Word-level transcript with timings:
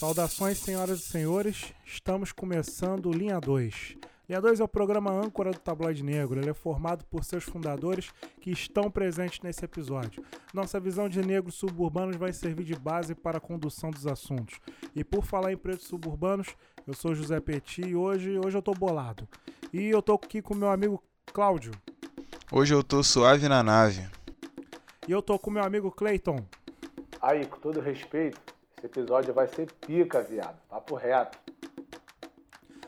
Saudações, 0.00 0.56
senhoras 0.56 1.00
e 1.00 1.02
senhores. 1.02 1.74
Estamos 1.84 2.32
começando 2.32 3.12
Linha 3.12 3.38
2. 3.38 3.98
Linha 4.26 4.40
2 4.40 4.60
é 4.60 4.64
o 4.64 4.66
programa 4.66 5.12
âncora 5.12 5.50
do 5.50 5.58
Tabloide 5.58 6.02
Negro. 6.02 6.40
Ele 6.40 6.48
é 6.48 6.54
formado 6.54 7.04
por 7.04 7.22
seus 7.22 7.44
fundadores 7.44 8.10
que 8.40 8.50
estão 8.50 8.90
presentes 8.90 9.40
nesse 9.42 9.62
episódio. 9.62 10.24
Nossa 10.54 10.80
visão 10.80 11.06
de 11.06 11.20
negros 11.20 11.56
suburbanos 11.56 12.16
vai 12.16 12.32
servir 12.32 12.64
de 12.64 12.74
base 12.74 13.14
para 13.14 13.36
a 13.36 13.40
condução 13.42 13.90
dos 13.90 14.06
assuntos. 14.06 14.58
E 14.96 15.04
por 15.04 15.22
falar 15.22 15.52
em 15.52 15.56
pretos 15.58 15.86
suburbanos, 15.86 16.48
eu 16.86 16.94
sou 16.94 17.14
José 17.14 17.38
Petit 17.38 17.82
e 17.82 17.94
hoje, 17.94 18.40
hoje 18.42 18.56
eu 18.56 18.62
tô 18.62 18.72
bolado. 18.72 19.28
E 19.70 19.90
eu 19.90 20.00
tô 20.00 20.14
aqui 20.14 20.40
com 20.40 20.54
meu 20.54 20.70
amigo 20.70 21.04
Cláudio. 21.30 21.72
Hoje 22.50 22.72
eu 22.72 22.82
tô 22.82 23.02
suave 23.02 23.50
na 23.50 23.62
nave. 23.62 24.08
E 25.06 25.12
eu 25.12 25.20
tô 25.20 25.38
com 25.38 25.50
meu 25.50 25.62
amigo 25.62 25.90
Clayton. 25.90 26.42
Aí, 27.20 27.44
com 27.44 27.58
todo 27.58 27.82
respeito, 27.82 28.40
esse 28.80 28.86
episódio 28.86 29.34
vai 29.34 29.46
ser 29.46 29.70
pica, 29.72 30.22
viado. 30.22 30.56
Papo 30.68 30.94
reto. 30.94 31.38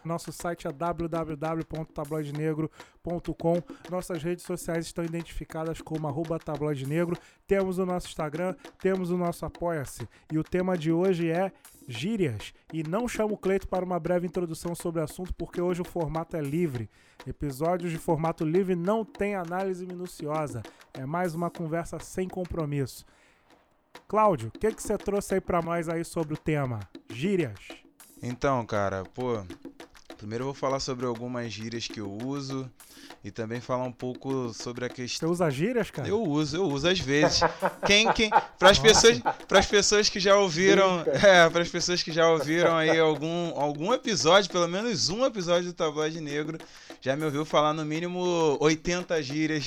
Nosso 0.02 0.32
site 0.32 0.66
é 0.66 0.72
www.tabloidenegro.com. 0.72 3.62
Nossas 3.88 4.20
redes 4.22 4.44
sociais 4.44 4.86
estão 4.86 5.04
identificadas 5.04 5.80
como 5.80 6.08
arroba 6.08 6.40
tabloidenegro. 6.40 7.16
Temos 7.46 7.78
o 7.78 7.86
nosso 7.86 8.08
Instagram, 8.08 8.56
temos 8.80 9.12
o 9.12 9.16
nosso 9.16 9.46
Apoia-se. 9.46 10.08
E 10.32 10.38
o 10.38 10.42
tema 10.42 10.76
de 10.76 10.90
hoje 10.90 11.30
é 11.30 11.52
gírias. 11.86 12.52
E 12.72 12.82
não 12.82 13.06
chamo 13.06 13.34
o 13.34 13.38
Cleito 13.38 13.68
para 13.68 13.84
uma 13.84 14.00
breve 14.00 14.26
introdução 14.26 14.74
sobre 14.74 15.00
o 15.00 15.04
assunto, 15.04 15.32
porque 15.34 15.60
hoje 15.60 15.82
o 15.82 15.84
formato 15.84 16.36
é 16.36 16.40
livre. 16.40 16.90
Episódios 17.24 17.92
de 17.92 17.98
formato 17.98 18.44
livre 18.44 18.74
não 18.74 19.04
tem 19.04 19.36
análise 19.36 19.86
minuciosa. 19.86 20.64
É 20.94 21.06
mais 21.06 21.36
uma 21.36 21.48
conversa 21.48 22.00
sem 22.00 22.28
compromisso. 22.28 23.06
Cláudio, 24.08 24.48
o 24.54 24.58
que, 24.58 24.72
que 24.72 24.82
você 24.82 24.96
trouxe 24.98 25.34
aí 25.34 25.40
para 25.40 25.62
nós 25.62 25.88
aí 25.88 26.04
sobre 26.04 26.34
o 26.34 26.36
tema? 26.36 26.80
Gírias. 27.10 27.58
Então, 28.22 28.64
cara, 28.66 29.04
pô, 29.14 29.42
primeiro 30.16 30.42
eu 30.42 30.46
vou 30.46 30.54
falar 30.54 30.80
sobre 30.80 31.06
algumas 31.06 31.52
gírias 31.52 31.86
que 31.88 32.00
eu 32.00 32.10
uso 32.24 32.70
e 33.24 33.30
também 33.30 33.60
falar 33.60 33.84
um 33.84 33.92
pouco 33.92 34.52
sobre 34.52 34.84
a 34.84 34.88
Você 34.88 34.94
questão. 34.94 35.30
usa 35.30 35.48
gírias, 35.50 35.90
cara? 35.90 36.08
Eu 36.08 36.22
uso, 36.22 36.56
eu 36.56 36.64
uso 36.64 36.88
às 36.88 36.98
vezes. 37.00 37.40
Quem, 37.86 38.12
quem, 38.12 38.30
para 38.58 38.70
as 38.70 38.78
pessoas, 38.78 39.18
para 39.48 39.58
as 39.58 39.66
pessoas 39.66 40.08
que 40.08 40.20
já 40.20 40.36
ouviram, 40.36 41.00
é, 41.00 41.48
para 41.48 41.62
as 41.62 41.68
pessoas 41.68 42.02
que 42.02 42.12
já 42.12 42.28
ouviram 42.28 42.76
aí 42.76 42.98
algum, 42.98 43.58
algum 43.58 43.92
episódio, 43.92 44.50
pelo 44.50 44.68
menos 44.68 45.08
um 45.08 45.24
episódio 45.24 45.68
do 45.70 45.74
Tabloide 45.74 46.20
Negro, 46.20 46.58
já 47.00 47.16
me 47.16 47.24
ouviu 47.24 47.44
falar 47.44 47.72
no 47.72 47.84
mínimo 47.84 48.56
80 48.60 49.22
gírias. 49.22 49.64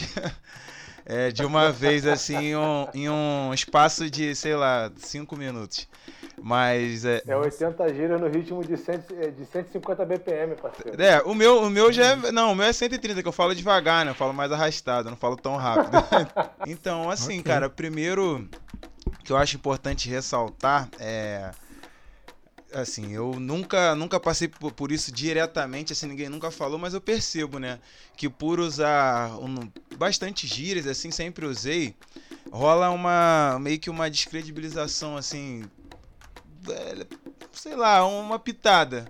É, 1.06 1.32
de 1.32 1.46
uma 1.46 1.72
vez, 1.72 2.06
assim, 2.08 2.38
em 2.38 2.56
um, 2.56 2.88
em 2.94 3.10
um 3.10 3.54
espaço 3.54 4.10
de, 4.10 4.34
sei 4.36 4.56
lá, 4.56 4.92
5 4.96 5.36
minutos. 5.38 5.88
Mas 6.42 7.06
é, 7.06 7.22
É 7.26 7.36
80 7.36 7.94
gírias 7.94 8.20
no 8.20 8.28
ritmo 8.28 8.64
de, 8.64 8.76
100, 8.76 8.96
eh, 9.20 9.32
de 9.32 9.46
150 9.46 10.06
BPM, 10.06 10.56
parceiro. 10.56 11.02
É, 11.02 11.22
o 11.22 11.34
meu, 11.34 11.64
o 11.64 11.70
meu 11.70 11.92
já 11.92 12.08
é. 12.08 12.32
Não, 12.32 12.52
o 12.52 12.56
meu 12.56 12.66
é 12.66 12.74
130, 12.74 13.22
que 13.22 13.28
eu 13.28 13.32
falo 13.32 13.56
devagar, 13.56 14.04
né? 14.04 14.12
Eu 14.12 14.16
falo 14.16 14.34
mais 14.34 14.52
arrastado, 14.52 15.10
não 15.10 15.18
falo 15.18 15.38
tão 15.38 15.56
rápido. 15.56 15.92
então, 16.68 17.10
assim, 17.10 17.40
Ok. 17.40 17.44
cara, 17.44 17.70
primeiro 17.70 18.48
que 19.24 19.32
eu 19.32 19.38
acho 19.38 19.56
importante 19.56 20.10
ressaltar 20.10 20.90
é. 21.00 21.52
Assim, 22.76 23.14
eu 23.14 23.40
nunca, 23.40 23.96
nunca 23.96 24.20
passei 24.20 24.50
por, 24.50 24.92
isso 24.92 25.10
diretamente, 25.10 25.94
assim, 25.94 26.08
ninguém 26.08 26.28
nunca 26.28 26.52
falou, 26.52 26.78
mas 26.78 26.94
eu 26.94 27.00
percebo, 27.00 27.58
né? 27.58 27.80
Que 28.18 28.28
por 28.30 28.60
usar 28.60 29.40
um, 29.40 29.72
bastante 29.98 30.46
gírias, 30.46 30.86
assim, 30.86 31.10
sempre 31.10 31.46
usei, 31.46 31.96
rola 32.52 32.90
uma. 32.90 33.58
meio 33.62 33.80
que 33.80 33.90
uma 33.90 34.10
descredibilização, 34.10 35.16
assim. 35.16 35.70
Sei 37.54 37.76
lá, 37.76 38.06
uma 38.06 38.38
pitada 38.38 39.10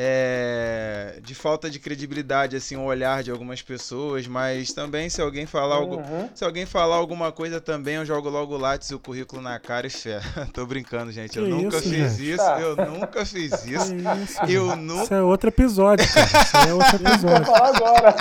é, 0.00 1.18
de 1.24 1.34
falta 1.34 1.68
de 1.68 1.80
credibilidade, 1.80 2.54
assim, 2.54 2.76
o 2.76 2.84
olhar 2.84 3.24
de 3.24 3.32
algumas 3.32 3.60
pessoas, 3.60 4.28
mas 4.28 4.72
também 4.72 5.08
se 5.10 5.20
alguém 5.20 5.44
falar 5.44 5.74
algo, 5.74 5.96
Uhum. 5.96 6.28
se 6.36 6.44
alguém 6.44 6.64
falar 6.64 6.94
alguma 6.94 7.32
coisa 7.32 7.60
também, 7.60 7.96
eu 7.96 8.06
jogo 8.06 8.28
logo 8.28 8.56
e 8.92 8.94
o 8.94 9.00
currículo 9.00 9.42
na 9.42 9.58
cara 9.58 9.88
e 9.88 9.90
fé. 9.90 10.20
Tô 10.54 10.64
brincando, 10.64 11.10
gente. 11.10 11.36
Eu 11.36 11.44
Que 11.46 11.50
nunca 11.50 11.78
isso, 11.78 11.88
fiz 11.90 12.12
gente? 12.16 12.30
isso, 12.30 12.36
Tá. 12.44 12.60
eu 12.60 12.76
nunca 12.76 13.26
fiz 13.26 13.52
isso. 13.66 13.94
isso, 13.94 14.40
Eu 14.48 14.76
nunca. 14.76 15.02
Isso 15.02 15.14
é 15.14 15.22
outro 15.22 15.48
episódio, 15.48 16.06
cara. 16.14 16.26
Isso 16.42 16.56
é 16.56 16.74
outro 16.74 16.98
Vou 16.98 17.08
episódio. 17.12 17.44
falar 17.46 17.76
agora. 17.76 18.14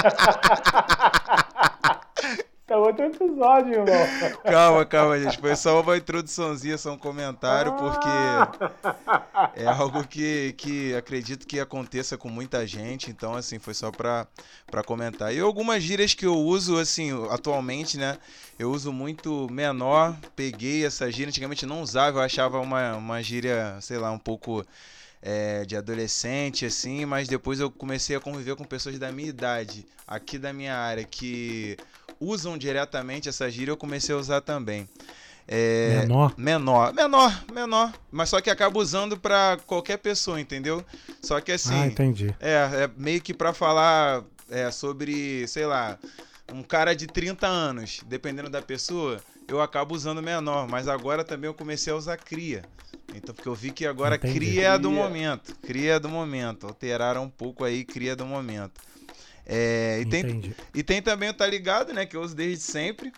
é 2.68 2.76
outro 2.76 3.06
episódio, 3.06 3.74
irmão. 3.74 4.42
Calma, 4.44 4.86
calma, 4.86 5.20
gente. 5.20 5.38
Foi 5.38 5.56
só 5.56 5.82
uma 5.82 5.98
introduçãozinha, 5.98 6.78
só 6.78 6.94
um 6.94 6.98
comentário, 6.98 7.74
porque 7.74 8.08
é 9.56 9.66
algo 9.66 10.06
que, 10.08 10.54
que 10.58 10.94
acredito 10.96 11.48
que 11.48 11.60
aconteça 11.60 12.18
com 12.18 12.30
muita 12.30 12.66
gente. 12.68 13.10
Então, 13.10 13.36
assim, 13.36 13.60
foi 13.60 13.74
só 13.74 13.92
pra, 13.92 14.28
pra 14.70 14.84
comentar. 14.84 15.34
E 15.34 15.40
algumas 15.40 15.82
gírias 15.82 16.14
que 16.14 16.26
eu 16.26 16.36
uso, 16.36 16.78
assim, 16.78 17.12
atualmente, 17.30 17.98
né? 17.98 18.18
Eu 18.60 18.72
uso 18.72 18.92
muito 18.92 19.48
menor. 19.50 20.16
Peguei 20.36 20.86
essa 20.86 21.10
gíria. 21.12 21.30
Antigamente 21.30 21.66
não 21.66 21.82
usava, 21.82 22.20
eu 22.20 22.24
achava 22.24 22.60
uma, 22.60 22.96
uma 22.96 23.22
gíria, 23.22 23.78
sei 23.82 23.98
lá, 23.98 24.12
um 24.12 24.20
pouco. 24.20 24.66
é, 25.22 25.66
de 25.66 25.76
adolescente, 25.76 26.66
assim, 26.66 27.06
mas 27.06 27.28
depois 27.28 27.60
eu 27.60 27.72
comecei 27.72 28.16
a 28.16 28.20
conviver 28.20 28.56
com 28.56 28.64
pessoas 28.64 29.00
da 29.00 29.12
minha 29.12 29.30
idade, 29.30 29.86
aqui 30.08 30.38
da 30.38 30.54
minha 30.54 30.76
área, 30.78 31.04
que 31.04 31.76
usam 32.20 32.58
diretamente 32.58 33.30
essa 33.30 33.50
gíria, 33.50 33.72
eu 33.72 33.78
comecei 33.78 34.14
a 34.14 34.18
usar 34.18 34.42
também. 34.42 34.88
É, 35.48 36.00
Menor. 36.02 36.34
Menor, 36.38 36.94
menor, 36.94 37.44
menor. 37.54 37.94
Mas 38.12 38.30
só 38.30 38.42
que 38.42 38.50
acaba 38.50 38.78
usando 38.80 39.18
pra 39.18 39.58
qualquer 39.66 39.98
pessoa, 39.98 40.42
entendeu? 40.42 40.84
Só 41.22 41.40
que 41.40 41.54
assim, 41.54 41.74
Ah, 41.74 41.88
entendi. 41.88 42.36
é, 42.40 42.54
é 42.84 42.90
meio 42.98 43.22
que 43.22 43.34
pra 43.34 43.54
falar 43.54 44.24
é, 44.50 44.70
sobre, 44.72 45.48
sei 45.48 45.66
lá, 45.66 45.98
um 46.52 46.62
cara 46.62 46.94
de 46.94 47.08
30 47.08 47.48
anos, 47.48 48.02
dependendo 48.06 48.50
da 48.50 48.62
pessoa, 48.62 49.22
eu 49.48 49.62
acabo 49.62 49.96
usando 49.96 50.22
menor. 50.22 50.68
Mas 50.68 50.90
agora 50.90 51.24
também 51.24 51.48
eu 51.48 51.54
comecei 51.54 51.94
a 51.94 51.96
usar 51.96 52.18
cria. 52.18 52.64
Então, 53.16 53.34
porque 53.34 53.48
eu 53.48 53.56
vi 53.56 53.72
que 53.72 53.86
agora 53.86 54.16
Entendi. 54.18 54.34
cria 54.38 54.68
é 54.74 54.78
do 54.78 54.92
momento. 54.92 55.56
Cria 55.62 55.94
é 55.94 56.00
do 56.00 56.10
momento. 56.10 56.68
Alteraram 56.68 57.24
um 57.24 57.30
pouco 57.30 57.64
aí, 57.64 57.86
cria 57.86 58.12
é 58.12 58.16
do 58.18 58.26
momento. 58.26 58.82
É, 59.50 60.02
e 60.02 60.06
tem 60.06 60.56
e 60.76 60.84
tem 60.84 61.02
também 61.02 61.30
o 61.30 61.34
tá 61.34 61.48
ligado, 61.48 61.94
né? 61.94 62.06
Que 62.06 62.18
eu 62.18 62.22
uso 62.22 62.36
desde 62.36 62.62
sempre. 62.62 63.14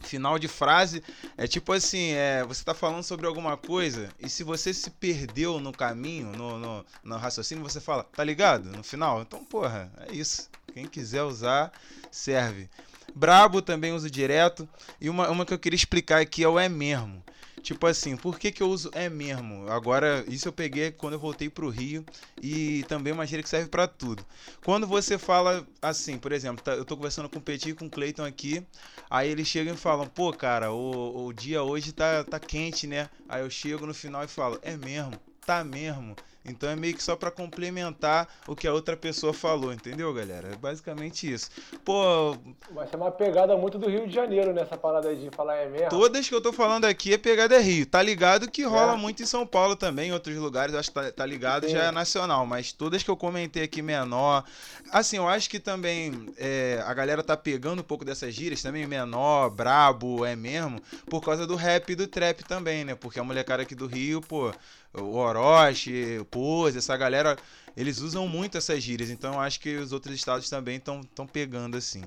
Final 0.00 0.36
de 0.36 0.48
frase 0.48 1.04
é 1.36 1.46
tipo 1.46 1.72
assim: 1.72 2.10
é, 2.14 2.44
você 2.44 2.64
tá 2.64 2.74
falando 2.74 3.04
sobre 3.04 3.26
alguma 3.26 3.56
coisa 3.56 4.08
e 4.18 4.28
se 4.28 4.42
você 4.42 4.74
se 4.74 4.90
perdeu 4.90 5.60
no 5.60 5.72
caminho, 5.72 6.32
no, 6.32 6.58
no, 6.58 6.84
no 7.04 7.16
raciocínio, 7.16 7.62
você 7.62 7.80
fala, 7.80 8.02
tá 8.02 8.24
ligado? 8.24 8.64
No 8.76 8.82
final. 8.82 9.22
Então, 9.22 9.44
porra, 9.44 9.92
é 10.08 10.12
isso. 10.12 10.50
Quem 10.74 10.86
quiser 10.86 11.22
usar, 11.22 11.70
serve. 12.10 12.68
Brabo 13.14 13.62
também 13.62 13.92
uso 13.92 14.10
direto. 14.10 14.68
E 15.00 15.08
uma, 15.08 15.30
uma 15.30 15.46
que 15.46 15.54
eu 15.54 15.58
queria 15.58 15.76
explicar 15.76 16.20
aqui 16.20 16.42
é 16.42 16.48
o 16.48 16.58
é 16.58 16.68
mesmo. 16.68 17.22
Tipo 17.62 17.86
assim, 17.86 18.16
por 18.16 18.38
que, 18.40 18.50
que 18.50 18.62
eu 18.62 18.68
uso 18.68 18.90
é 18.92 19.08
mesmo? 19.08 19.68
Agora, 19.70 20.24
isso 20.28 20.48
eu 20.48 20.52
peguei 20.52 20.90
quando 20.90 21.12
eu 21.14 21.18
voltei 21.20 21.48
pro 21.48 21.68
Rio 21.68 22.04
e 22.42 22.84
também 22.88 23.12
é 23.12 23.14
uma 23.14 23.26
gíria 23.26 23.42
que 23.42 23.48
serve 23.48 23.68
pra 23.68 23.86
tudo. 23.86 24.26
Quando 24.62 24.86
você 24.86 25.16
fala 25.18 25.66
assim, 25.80 26.18
por 26.18 26.32
exemplo, 26.32 26.60
tá- 26.62 26.72
eu 26.74 26.84
tô 26.84 26.96
conversando 26.96 27.28
com 27.28 27.38
o 27.38 27.42
Petit 27.42 27.70
e 27.70 27.74
com 27.74 27.86
o 27.86 27.90
Cleiton 27.90 28.24
aqui, 28.24 28.66
aí 29.08 29.28
eles 29.30 29.46
chegam 29.46 29.74
e 29.74 29.76
falam, 29.76 30.08
pô, 30.08 30.32
cara, 30.34 30.72
o, 30.72 31.26
o 31.26 31.32
dia 31.32 31.62
hoje 31.62 31.92
tá, 31.92 32.24
tá 32.24 32.40
quente, 32.40 32.86
né? 32.86 33.08
Aí 33.28 33.42
eu 33.42 33.50
chego 33.50 33.86
no 33.86 33.94
final 33.94 34.24
e 34.24 34.28
falo, 34.28 34.58
é 34.62 34.76
mesmo, 34.76 35.20
tá 35.44 35.62
mesmo. 35.64 36.18
Então 36.44 36.68
é 36.68 36.74
meio 36.76 36.94
que 36.94 37.02
só 37.02 37.14
pra 37.14 37.30
complementar 37.30 38.28
o 38.48 38.56
que 38.56 38.66
a 38.66 38.72
outra 38.72 38.96
pessoa 38.96 39.32
falou, 39.32 39.72
entendeu, 39.72 40.12
galera? 40.12 40.48
É 40.52 40.56
basicamente 40.56 41.30
isso. 41.32 41.48
Pô, 41.84 42.36
Vai 42.72 42.86
ser 42.88 42.96
uma 42.96 43.10
pegada 43.12 43.56
muito 43.56 43.78
do 43.78 43.88
Rio 43.88 44.08
de 44.08 44.14
Janeiro 44.14 44.52
nessa 44.52 44.76
parada 44.76 45.14
de 45.14 45.30
falar 45.30 45.56
é 45.56 45.68
mesmo. 45.68 45.88
Todas 45.90 46.28
que 46.28 46.34
eu 46.34 46.40
tô 46.40 46.52
falando 46.52 46.84
aqui 46.84 47.14
é 47.14 47.18
pegada 47.18 47.54
é 47.54 47.60
Rio. 47.60 47.86
Tá 47.86 48.02
ligado 48.02 48.50
que 48.50 48.64
rola 48.64 48.94
É. 48.94 48.96
muito 48.96 49.22
em 49.22 49.26
São 49.26 49.46
Paulo 49.46 49.76
também, 49.76 50.08
em 50.10 50.12
outros 50.12 50.36
lugares, 50.36 50.74
acho 50.74 50.88
que 50.90 50.94
tá, 50.94 51.12
tá 51.12 51.26
ligado, 51.26 51.66
Sim. 51.66 51.72
já 51.72 51.84
é 51.84 51.90
nacional. 51.92 52.44
Mas 52.44 52.72
todas 52.72 53.02
que 53.02 53.10
eu 53.10 53.16
comentei 53.16 53.62
aqui 53.62 53.80
menor. 53.82 54.44
Assim, 54.90 55.16
eu 55.18 55.28
acho 55.28 55.48
que 55.48 55.60
também 55.60 56.28
é, 56.36 56.82
a 56.84 56.92
galera 56.92 57.22
tá 57.22 57.36
pegando 57.36 57.80
um 57.80 57.84
pouco 57.84 58.04
dessas 58.04 58.34
gírias 58.34 58.60
também, 58.62 58.86
menor, 58.86 59.48
brabo, 59.50 60.24
é 60.24 60.34
mesmo, 60.34 60.80
por 61.08 61.20
causa 61.22 61.46
do 61.46 61.54
rap 61.54 61.90
e 61.90 61.94
do 61.94 62.06
trap 62.06 62.42
também, 62.44 62.84
né? 62.84 62.94
Porque 62.94 63.20
a 63.20 63.24
molecada 63.24 63.62
aqui 63.62 63.74
do 63.74 63.86
Rio, 63.86 64.20
pô, 64.20 64.52
o 64.94 65.16
Orochi, 65.16 66.24
Pose, 66.32 66.78
essa 66.78 66.96
galera, 66.96 67.36
eles 67.76 68.00
usam 68.00 68.26
muito 68.26 68.58
essas 68.58 68.82
gírias. 68.82 69.10
Então 69.10 69.34
eu 69.34 69.40
acho 69.40 69.60
que 69.60 69.76
os 69.76 69.92
outros 69.92 70.14
estados 70.16 70.48
também 70.50 70.76
estão 70.78 71.26
pegando 71.30 71.76
assim. 71.76 72.02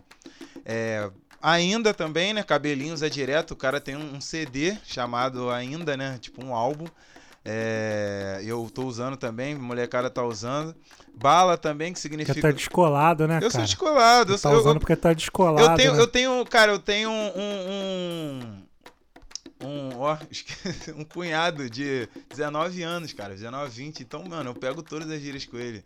É, 0.65 1.09
Ainda 1.41 1.93
também, 1.93 2.33
né? 2.33 2.41
Cabelinhos 2.41 3.03
é 3.03 3.09
direto. 3.09 3.51
O 3.51 3.55
cara 3.55 3.79
tem 3.79 3.95
um, 3.95 4.15
um 4.15 4.19
CD 4.21 4.75
chamado 4.83 5.51
Ainda, 5.51 5.95
né? 5.95 6.17
Tipo 6.19 6.43
um 6.43 6.55
álbum. 6.55 6.85
É, 7.47 8.41
eu 8.43 8.67
tô 8.73 8.85
usando 8.85 9.15
também, 9.15 9.53
a 9.53 9.59
molecada 9.59 10.09
tá 10.09 10.23
usando. 10.23 10.75
Bala 11.15 11.55
também, 11.55 11.93
que 11.93 11.99
Porque 11.99 12.09
significa. 12.17 12.41
tá 12.41 12.51
descolado, 12.51 13.27
né, 13.27 13.37
eu 13.37 13.41
sou 13.43 13.51
cara? 13.51 13.63
descolado. 13.65 14.31
Eu, 14.33 14.37
Tá 14.39 14.41
sou, 14.49 14.51
eu- 14.53 14.59
usando 14.59 14.79
porque 14.79 14.95
tá 14.95 15.09
eu 15.09 15.15
descolado. 15.15 15.77
tenho, 15.77 15.93
né? 15.93 15.99
eu 16.01 16.07
tenho, 16.07 16.45
cara, 16.45 16.71
eu 16.71 16.79
tenho 16.79 17.09
um, 17.11 17.31
um, 17.37 18.64
um, 19.65 19.99
ó, 19.99 20.17
um 20.95 21.03
cunhado 21.03 21.69
de 21.69 22.07
19 22.29 22.83
anos, 22.83 23.13
cara, 23.13 23.33
19, 23.33 23.69
20. 23.69 23.99
Então, 24.01 24.23
mano, 24.23 24.51
eu 24.51 24.55
pego 24.55 24.81
todas 24.81 25.09
as 25.09 25.19
gírias 25.19 25.45
com 25.45 25.57
ele. 25.57 25.83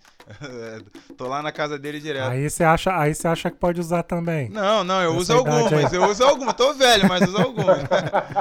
Tô 1.17 1.27
lá 1.27 1.41
na 1.41 1.51
casa 1.51 1.79
dele 1.79 1.99
direto. 1.99 2.31
Aí 2.31 2.49
você 2.49 2.63
acha, 2.63 2.97
aí 2.97 3.13
você 3.13 3.27
acha 3.27 3.49
que 3.49 3.57
pode 3.57 3.79
usar 3.79 4.03
também. 4.03 4.49
Não, 4.49 4.83
não, 4.83 5.01
eu 5.01 5.15
uso 5.15 5.33
algumas, 5.33 5.93
eu 5.93 6.03
uso 6.05 6.23
algumas. 6.23 6.53
Tô 6.53 6.73
velho, 6.73 7.07
mas 7.07 7.27
uso 7.27 7.37
algumas. 7.37 7.79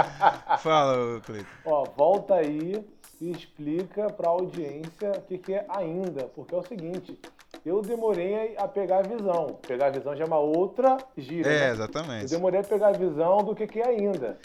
Fala, 0.61 1.20
Cleiton. 1.20 1.46
Ó, 1.64 1.84
volta 1.96 2.34
aí 2.34 2.84
e 3.20 3.31
explica 3.31 4.06
pra 4.12 4.29
audiência 4.29 5.12
o 5.17 5.23
que, 5.23 5.38
que 5.38 5.55
é 5.55 5.67
ainda, 5.69 6.25
porque 6.25 6.55
é 6.55 6.58
o 6.58 6.62
seguinte, 6.62 7.19
eu 7.64 7.82
demorei 7.82 8.55
a 8.56 8.69
pegar 8.69 8.99
a 8.99 9.02
visão. 9.02 9.58
Pegar 9.67 9.87
a 9.87 9.91
visão 9.91 10.14
já 10.14 10.25
é 10.25 10.26
uma 10.26 10.38
outra 10.38 10.96
gíria. 11.17 11.49
É, 11.50 11.58
né? 11.61 11.70
exatamente. 11.70 12.25
Eu 12.25 12.38
demorei 12.38 12.61
a 12.61 12.64
pegar 12.64 12.88
a 12.88 12.93
visão 12.93 13.38
do 13.38 13.55
que, 13.55 13.67
que 13.67 13.81
é 13.81 13.88
ainda. 13.88 14.38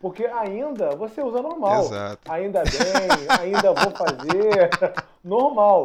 Porque 0.00 0.24
ainda 0.24 0.96
você 0.96 1.22
usa 1.22 1.42
normal. 1.42 1.82
Exato. 1.82 2.32
Ainda 2.32 2.62
bem, 2.62 3.28
ainda 3.38 3.74
vou 3.74 3.90
fazer. 3.90 4.70
normal. 5.22 5.82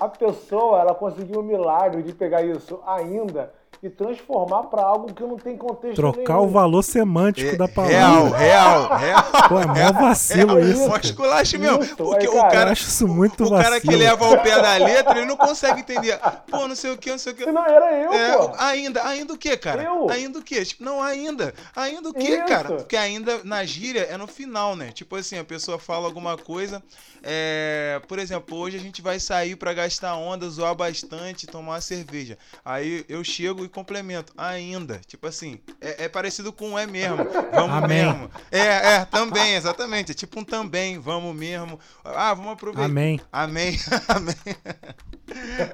A 0.00 0.08
pessoa, 0.08 0.80
ela 0.80 0.92
conseguiu 0.92 1.38
o 1.38 1.42
milagre 1.42 2.02
de 2.02 2.12
pegar 2.12 2.42
isso 2.42 2.80
ainda 2.84 3.52
e 3.86 3.90
transformar 3.90 4.64
para 4.64 4.82
algo 4.82 5.12
que 5.12 5.22
não 5.22 5.36
tem 5.36 5.56
contexto 5.56 5.96
Trocar 5.96 6.34
nenhum. 6.36 6.46
o 6.46 6.48
valor 6.48 6.82
semântico 6.82 7.56
da 7.56 7.68
palavra. 7.68 7.96
Real, 7.96 8.30
real, 8.30 8.96
real. 8.96 9.24
Pô, 9.48 9.60
é 9.60 9.66
mó 9.66 9.92
vacilo 9.92 10.54
real, 10.56 10.60
isso. 10.70 10.88
Mó 10.88 10.96
esculacho 10.96 11.58
mesmo. 11.58 11.82
Isso, 11.82 11.96
Porque 11.96 12.26
aí, 12.26 12.28
o 12.28 12.32
cara, 12.32 12.46
Eu 12.46 12.50
cara, 12.50 12.70
acho 12.72 12.88
isso 12.88 13.06
muito 13.06 13.44
o 13.44 13.48
vacilo. 13.50 13.62
cara 13.62 13.80
que 13.80 13.94
leva 13.94 14.26
ao 14.26 14.42
pé 14.42 14.60
da 14.60 14.76
letra, 14.76 15.18
ele 15.18 15.26
não 15.26 15.36
consegue 15.36 15.80
entender. 15.80 16.18
Pô, 16.50 16.66
não 16.66 16.74
sei 16.74 16.92
o 16.92 16.96
que, 16.96 17.10
não 17.10 17.18
sei 17.18 17.32
o 17.32 17.36
que. 17.36 17.46
Não, 17.46 17.64
era 17.66 17.92
eu, 18.02 18.12
É, 18.12 18.36
pô. 18.38 18.52
ainda, 18.58 19.06
ainda 19.06 19.32
o 19.34 19.38
que, 19.38 19.56
cara? 19.56 19.82
Eu? 19.82 20.08
Ainda 20.10 20.38
o 20.38 20.42
que? 20.42 20.64
Tipo, 20.64 20.82
não, 20.84 21.02
ainda. 21.02 21.52
Ainda 21.76 22.08
o 22.08 22.14
que, 22.14 22.38
cara? 22.44 22.68
Porque 22.76 22.96
ainda 22.96 23.40
na 23.44 23.64
gíria 23.64 24.06
é 24.10 24.16
no 24.16 24.26
final, 24.26 24.74
né? 24.74 24.90
Tipo 24.92 25.16
assim, 25.16 25.38
a 25.38 25.44
pessoa 25.44 25.78
fala 25.78 26.06
alguma 26.06 26.36
coisa. 26.38 26.82
é, 27.22 28.00
por 28.06 28.18
exemplo, 28.18 28.56
hoje 28.58 28.76
a 28.76 28.80
gente 28.80 29.00
vai 29.00 29.18
sair 29.18 29.56
pra 29.56 29.72
gastar 29.72 30.14
onda, 30.16 30.48
zoar 30.48 30.74
bastante, 30.74 31.46
tomar 31.46 31.72
uma 31.72 31.80
cerveja. 31.80 32.36
Aí 32.64 33.04
eu 33.08 33.24
chego 33.24 33.64
e 33.64 33.68
complemento. 33.74 34.32
Ainda. 34.36 35.00
Tipo 35.06 35.26
assim, 35.26 35.60
é, 35.80 36.04
é 36.04 36.08
parecido 36.08 36.52
com 36.52 36.70
um 36.70 36.78
é 36.78 36.86
mesmo. 36.86 37.16
Vamos 37.52 37.84
Amém. 37.84 38.04
mesmo. 38.04 38.30
É, 38.50 38.94
é, 38.94 39.04
também, 39.04 39.54
exatamente. 39.54 40.12
É 40.12 40.14
tipo 40.14 40.40
um 40.40 40.44
também, 40.44 40.98
vamos 40.98 41.34
mesmo. 41.34 41.78
Ah, 42.04 42.32
vamos 42.32 42.52
aproveitar. 42.52 42.84
Amém. 42.84 43.20
Amém. 43.32 43.76
Amém. 44.08 44.34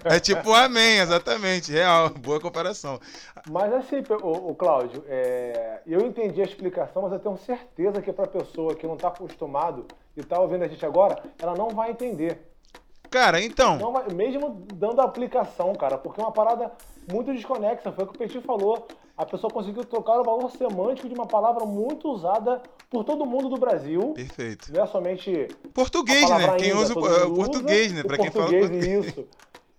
É 0.05 0.19
tipo 0.19 0.53
amém, 0.53 0.99
exatamente. 0.99 1.71
Real. 1.71 2.11
Boa 2.11 2.41
comparação. 2.41 2.99
Mas 3.51 3.73
assim, 3.73 4.03
o, 4.23 4.55
Cláudio, 4.55 5.05
é, 5.07 5.81
eu 5.87 6.01
entendi 6.01 6.41
a 6.41 6.45
explicação, 6.45 7.03
mas 7.03 7.13
eu 7.13 7.19
tenho 7.19 7.37
certeza 7.37 8.01
que 8.01 8.13
para 8.13 8.27
pessoa 8.27 8.75
que 8.75 8.87
não 8.87 8.95
está 8.95 9.09
acostumado 9.09 9.87
e 10.17 10.21
está 10.21 10.41
ouvindo 10.41 10.65
a 10.65 10.69
gente 10.69 10.85
agora, 10.85 11.23
ela 11.39 11.55
não 11.55 11.71
vai 11.71 11.91
entender. 11.91 12.51
Cara, 13.11 13.43
então. 13.43 13.77
Não 13.77 13.93
mesmo 14.15 14.65
dando 14.73 15.01
a 15.01 15.05
aplicação, 15.05 15.75
cara, 15.75 15.99
porque 15.99 16.21
é 16.21 16.25
uma 16.25 16.33
parada 16.33 16.71
muito 17.11 17.33
desconexa. 17.33 17.93
Foi 17.93 18.05
o 18.05 18.07
que 18.09 18.15
o 18.17 18.19
Petit 18.19 18.41
falou. 18.41 18.87
A 19.17 19.27
pessoa 19.27 19.53
conseguiu 19.53 19.85
trocar 19.85 20.19
o 20.21 20.25
valor 20.25 20.51
semântico 20.51 21.09
de 21.09 21.15
uma 21.15 21.27
palavra 21.27 21.65
muito 21.67 22.09
usada 22.09 22.63
por 22.89 23.05
todo 23.05 23.27
mundo 23.27 23.49
do 23.49 23.57
Brasil. 23.57 24.13
Perfeito. 24.15 24.73
Não 24.73 24.83
é 24.83 24.87
somente 24.87 25.49
Português, 25.75 26.29
né? 26.31 26.57
Quem 26.57 26.71
ainda, 26.73 26.83
usa 26.83 26.99
o, 26.99 27.07
é, 27.07 27.27
português, 27.27 27.87
usa, 27.87 27.95
né? 27.97 28.01
o 28.03 28.07
Pra 28.07 28.17
quem 28.17 28.31
fala 28.31 28.45
português, 28.47 28.71
português. 28.71 29.07
isso. 29.07 29.29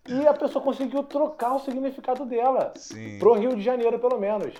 E 0.07 0.27
a 0.27 0.33
pessoa 0.33 0.63
conseguiu 0.63 1.03
trocar 1.03 1.56
o 1.56 1.59
significado 1.59 2.25
dela. 2.25 2.71
Sim. 2.75 3.18
Pro 3.19 3.33
Rio 3.33 3.56
de 3.56 3.62
Janeiro, 3.62 4.00
pelo 4.00 4.19
menos. 4.19 4.53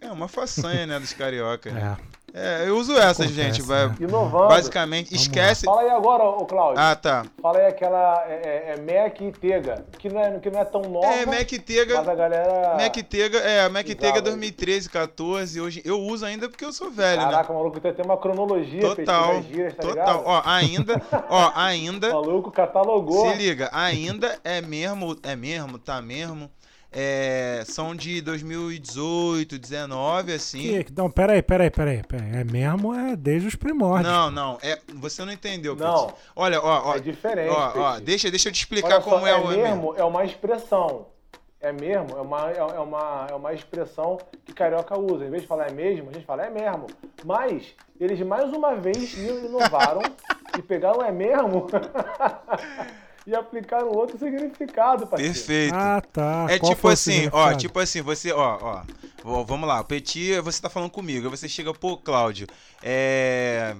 É 0.00 0.10
uma 0.10 0.28
façanha, 0.28 0.86
né, 0.86 0.98
dos 1.00 1.12
cariocas. 1.12 1.72
né? 1.72 1.96
É. 2.00 2.14
É, 2.36 2.68
eu 2.68 2.76
uso 2.76 2.96
essas, 2.96 3.26
Acontece, 3.26 3.32
gente. 3.32 3.62
Vai, 3.62 3.86
né? 3.86 3.94
Inovando. 4.00 4.48
basicamente, 4.48 5.10
Vamos 5.10 5.22
esquece. 5.22 5.64
Fala 5.66 5.82
aí 5.82 5.90
agora, 5.90 6.24
ô 6.24 6.44
Cláudio. 6.44 6.82
Ah, 6.82 6.96
tá. 6.96 7.24
Fala 7.40 7.58
aí 7.58 7.66
aquela 7.66 8.24
é, 8.26 8.34
é, 8.34 8.74
é 8.74 9.04
Mac 9.04 9.20
e 9.20 9.30
Tega, 9.30 9.86
que 9.96 10.08
não 10.08 10.20
é, 10.20 10.40
que 10.40 10.50
não 10.50 10.60
é 10.60 10.64
tão 10.64 10.82
nova, 10.82 11.06
É, 11.06 11.24
Mac 11.24 11.48
Tega. 11.48 11.98
mas 11.98 12.08
a 12.08 12.14
galera... 12.16 12.76
Mac 12.76 12.96
Tega, 13.08 13.38
é, 13.38 13.68
Mac 13.68 13.86
Usava 13.86 14.00
Tega 14.00 14.18
aí. 14.18 14.22
2013, 14.22 14.90
14. 14.90 15.60
Hoje 15.60 15.82
eu 15.84 16.00
uso 16.00 16.26
ainda 16.26 16.48
porque 16.48 16.64
eu 16.64 16.72
sou 16.72 16.90
velho, 16.90 17.22
né? 17.22 17.30
Caraca, 17.30 17.52
maluco, 17.52 17.78
tem 17.78 17.94
tem 17.94 18.04
uma 18.04 18.16
cronologia, 18.16 18.80
Total, 18.80 19.40
gírias, 19.42 19.74
tá 19.76 19.82
total. 19.82 19.94
ligado? 19.94 20.22
Ó, 20.26 20.42
ainda, 20.44 21.02
ó, 21.30 21.52
ainda. 21.54 22.10
Maluco 22.14 22.50
catalogou. 22.50 23.30
Se 23.30 23.36
liga, 23.36 23.70
ainda 23.72 24.40
é 24.42 24.60
mesmo, 24.60 25.16
é 25.22 25.36
mesmo, 25.36 25.78
tá 25.78 26.02
mesmo. 26.02 26.50
É, 26.96 27.64
são 27.66 27.94
de 27.94 28.20
2018, 28.20 29.58
19, 29.58 30.32
assim. 30.32 30.84
Que, 30.84 30.92
não, 30.96 31.10
peraí, 31.10 31.42
peraí, 31.42 31.68
peraí, 31.68 32.02
peraí. 32.06 32.36
É 32.36 32.44
mesmo, 32.44 32.94
é 32.94 33.16
desde 33.16 33.48
os 33.48 33.56
primórdios. 33.56 34.12
Não, 34.12 34.30
não, 34.30 34.58
é, 34.62 34.78
você 34.94 35.24
não 35.24 35.32
entendeu, 35.32 35.74
Não. 35.74 36.14
Olha, 36.36 36.60
ó, 36.60 36.90
ó, 36.90 36.96
É 36.96 37.00
diferente, 37.00 37.50
ó, 37.50 37.72
ó, 37.74 37.98
deixa, 37.98 38.30
deixa 38.30 38.48
eu 38.48 38.52
te 38.52 38.60
explicar 38.60 38.94
Olha 38.94 39.02
só, 39.02 39.10
como 39.10 39.26
é, 39.26 39.30
é 39.30 39.34
o 39.36 39.38
é 39.52 39.56
mesmo. 39.56 39.62
mesmo, 39.62 39.94
é 39.96 40.04
uma 40.04 40.24
expressão. 40.24 41.06
É 41.60 41.72
mesmo, 41.72 42.16
é 42.16 42.20
uma, 42.20 42.50
é 42.50 42.58
é 42.58 42.80
uma, 42.80 43.26
é 43.30 43.34
uma 43.34 43.52
expressão 43.54 44.18
que 44.44 44.52
carioca 44.52 44.98
usa. 44.98 45.24
Em 45.24 45.30
vez 45.30 45.42
de 45.42 45.48
falar 45.48 45.68
é 45.68 45.72
mesmo, 45.72 46.10
a 46.10 46.12
gente 46.12 46.26
fala 46.26 46.44
é 46.44 46.50
mesmo. 46.50 46.86
Mas 47.24 47.74
eles 47.98 48.20
mais 48.20 48.52
uma 48.52 48.76
vez 48.76 49.14
inovaram 49.16 50.02
e 50.58 50.62
pegaram 50.62 51.02
é 51.02 51.10
mesmo 51.10 51.66
e 53.26 53.34
aplicaram 53.34 53.88
outro 53.88 54.18
significado, 54.18 55.06
parceiro. 55.06 55.34
Perfeito. 55.34 55.74
Ah, 55.74 56.00
tá. 56.00 56.46
É 56.50 56.58
Qual 56.58 56.72
tipo 56.74 56.88
assim, 56.88 57.28
ó, 57.32 57.54
tipo 57.54 57.78
assim, 57.78 58.02
você, 58.02 58.32
ó, 58.32 58.82
ó, 59.24 59.42
vamos 59.44 59.66
lá, 59.68 59.80
o 59.80 59.84
Petit, 59.84 60.38
você 60.40 60.60
tá 60.60 60.68
falando 60.68 60.90
comigo, 60.90 61.26
aí 61.26 61.30
você 61.30 61.48
chega, 61.48 61.72
pô, 61.72 61.96
Cláudio, 61.96 62.46
é, 62.82 63.74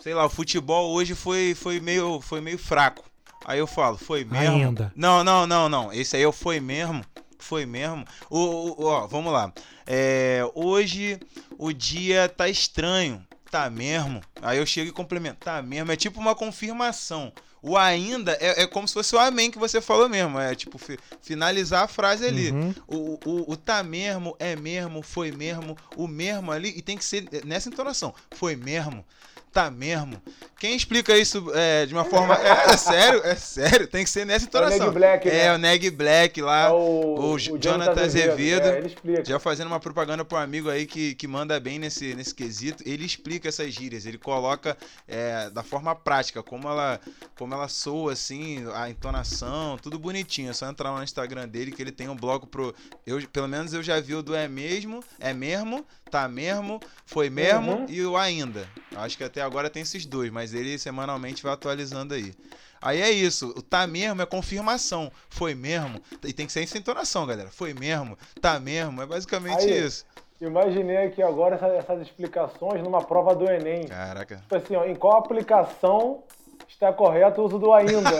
sei 0.00 0.12
lá, 0.14 0.26
o 0.26 0.30
futebol 0.30 0.92
hoje 0.92 1.14
foi, 1.14 1.54
foi 1.54 1.80
meio, 1.80 2.20
foi 2.20 2.40
meio 2.40 2.58
fraco. 2.58 3.04
Aí 3.44 3.58
eu 3.58 3.66
falo, 3.66 3.96
foi 3.96 4.24
mesmo? 4.24 4.56
Ainda. 4.66 4.92
Não, 4.94 5.24
não, 5.24 5.46
não, 5.46 5.68
não, 5.68 5.92
esse 5.92 6.16
aí 6.16 6.22
eu 6.22 6.32
foi 6.32 6.60
mesmo, 6.60 7.04
foi 7.38 7.66
mesmo. 7.66 8.04
O, 8.30 8.38
o- 8.82 8.86
ó, 8.86 9.06
vamos 9.06 9.32
lá, 9.32 9.52
é, 9.86 10.42
hoje 10.54 11.18
o 11.58 11.72
dia 11.72 12.28
tá 12.28 12.48
estranho, 12.48 13.24
tá 13.50 13.68
mesmo? 13.70 14.20
Aí 14.40 14.58
eu 14.58 14.66
chego 14.66 14.88
e 14.90 14.92
complemento, 14.92 15.38
tá 15.42 15.60
mesmo, 15.62 15.90
é 15.90 15.96
tipo 15.96 16.20
uma 16.20 16.34
confirmação. 16.34 17.32
O 17.62 17.76
ainda 17.78 18.36
é, 18.40 18.62
é 18.62 18.66
como 18.66 18.88
se 18.88 18.94
fosse 18.94 19.14
o 19.14 19.18
amém 19.20 19.48
que 19.50 19.58
você 19.58 19.80
falou 19.80 20.08
mesmo. 20.08 20.38
É 20.40 20.52
tipo 20.54 20.78
fi- 20.78 20.98
finalizar 21.20 21.84
a 21.84 21.88
frase 21.88 22.26
ali. 22.26 22.50
Uhum. 22.50 22.74
O, 22.88 23.18
o, 23.24 23.52
o 23.52 23.56
tá 23.56 23.82
mesmo, 23.84 24.34
é 24.40 24.56
mesmo, 24.56 25.00
foi 25.00 25.30
mesmo, 25.30 25.76
o 25.96 26.08
mesmo 26.08 26.50
ali, 26.50 26.72
e 26.76 26.82
tem 26.82 26.98
que 26.98 27.04
ser 27.04 27.28
nessa 27.44 27.68
entonação. 27.68 28.12
Foi 28.32 28.56
mesmo, 28.56 29.04
tá 29.52 29.70
mesmo. 29.70 30.20
Quem 30.58 30.74
explica 30.76 31.16
isso 31.16 31.50
é, 31.54 31.84
de 31.86 31.92
uma 31.92 32.04
forma. 32.04 32.34
É, 32.36 32.72
é 32.72 32.76
sério, 32.76 33.20
é 33.24 33.34
sério, 33.34 33.86
tem 33.86 34.04
que 34.04 34.10
ser 34.10 34.24
nessa 34.24 34.44
É 34.44 34.46
o 34.46 34.48
entonação. 34.48 34.86
Neg 34.86 34.94
Black, 34.94 35.28
É, 35.28 35.32
né? 35.32 35.54
o 35.54 35.58
Neg 35.58 35.90
Black 35.90 36.40
lá, 36.40 36.66
É 36.68 36.70
o, 36.70 37.36
Jonathan 37.38 38.02
Azevedo. 38.02 38.66
É. 38.68 39.24
Já 39.24 39.38
fazendo 39.38 39.66
uma 39.66 39.80
propaganda 39.80 40.24
pro 40.24 40.38
amigo 40.38 40.70
aí 40.70 40.86
que, 40.86 41.14
que 41.14 41.26
manda 41.26 41.58
bem 41.60 41.78
nesse, 41.78 42.14
nesse 42.14 42.34
quesito, 42.34 42.82
ele 42.86 43.04
explica 43.04 43.48
essas 43.48 43.72
gírias, 43.72 44.06
ele 44.06 44.18
coloca 44.18 44.76
é, 45.06 45.50
da 45.50 45.62
forma 45.62 45.94
prática, 45.94 46.42
como 46.42 46.68
ela, 46.68 47.00
como 47.36 47.52
ela 47.54 47.68
soa, 47.68 48.12
assim, 48.12 48.64
a 48.74 48.88
entonação, 48.88 49.76
tudo 49.78 49.98
bonitinho. 49.98 50.50
É 50.50 50.52
só 50.52 50.68
entrar 50.68 50.90
lá 50.90 50.98
no 50.98 51.04
Instagram 51.04 51.48
dele 51.48 51.72
que 51.72 51.82
ele 51.82 51.92
tem 51.92 52.08
um 52.08 52.16
bloco 52.16 52.46
pro. 52.46 52.74
Eu, 53.06 53.20
pelo 53.28 53.48
menos 53.48 53.72
eu 53.74 53.82
já 53.82 53.98
vi 54.00 54.14
o 54.14 54.22
do 54.22 54.34
é 54.34 54.46
mesmo, 54.48 55.02
é 55.18 55.34
mesmo, 55.34 55.84
tá 56.10 56.28
mesmo, 56.28 56.80
foi 57.04 57.28
mesmo 57.28 57.72
Uhum. 57.72 57.86
e 57.88 58.02
o 58.04 58.16
ainda. 58.16 58.66
Acho 58.96 59.16
que 59.16 59.24
até 59.24 59.42
agora 59.42 59.70
tem 59.70 59.82
esses 59.82 60.04
dois, 60.06 60.30
mas 60.30 60.54
ele 60.54 60.78
semanalmente 60.78 61.42
vai 61.42 61.52
atualizando 61.52 62.14
aí. 62.14 62.34
Aí 62.80 63.00
é 63.00 63.10
isso, 63.10 63.50
o 63.56 63.62
tá 63.62 63.86
mesmo 63.86 64.20
é 64.22 64.26
confirmação. 64.26 65.10
Foi 65.28 65.54
mesmo. 65.54 66.00
E 66.24 66.32
tem 66.32 66.46
que 66.46 66.52
ser 66.52 66.62
essa 66.64 66.76
entonação, 66.76 67.24
galera. 67.26 67.48
Foi 67.50 67.72
mesmo, 67.72 68.18
tá 68.40 68.58
mesmo. 68.58 69.00
É 69.02 69.06
basicamente 69.06 69.64
Aí. 69.64 69.86
isso. 69.86 70.04
Imaginei 70.40 71.06
aqui 71.06 71.22
agora 71.22 71.54
essa- 71.54 71.68
essas 71.68 72.00
explicações 72.02 72.82
numa 72.82 73.04
prova 73.04 73.34
do 73.36 73.48
Enem. 73.48 73.86
Caraca. 73.86 74.38
Tipo 74.38 74.56
assim, 74.56 74.74
ó, 74.74 74.84
em 74.84 74.96
qual 74.96 75.18
aplicação 75.18 76.24
está 76.68 76.92
correto 76.92 77.40
o 77.40 77.44
uso 77.44 77.60
do 77.60 77.72
ainda? 77.72 77.92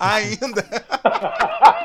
Ainda. 0.00 0.64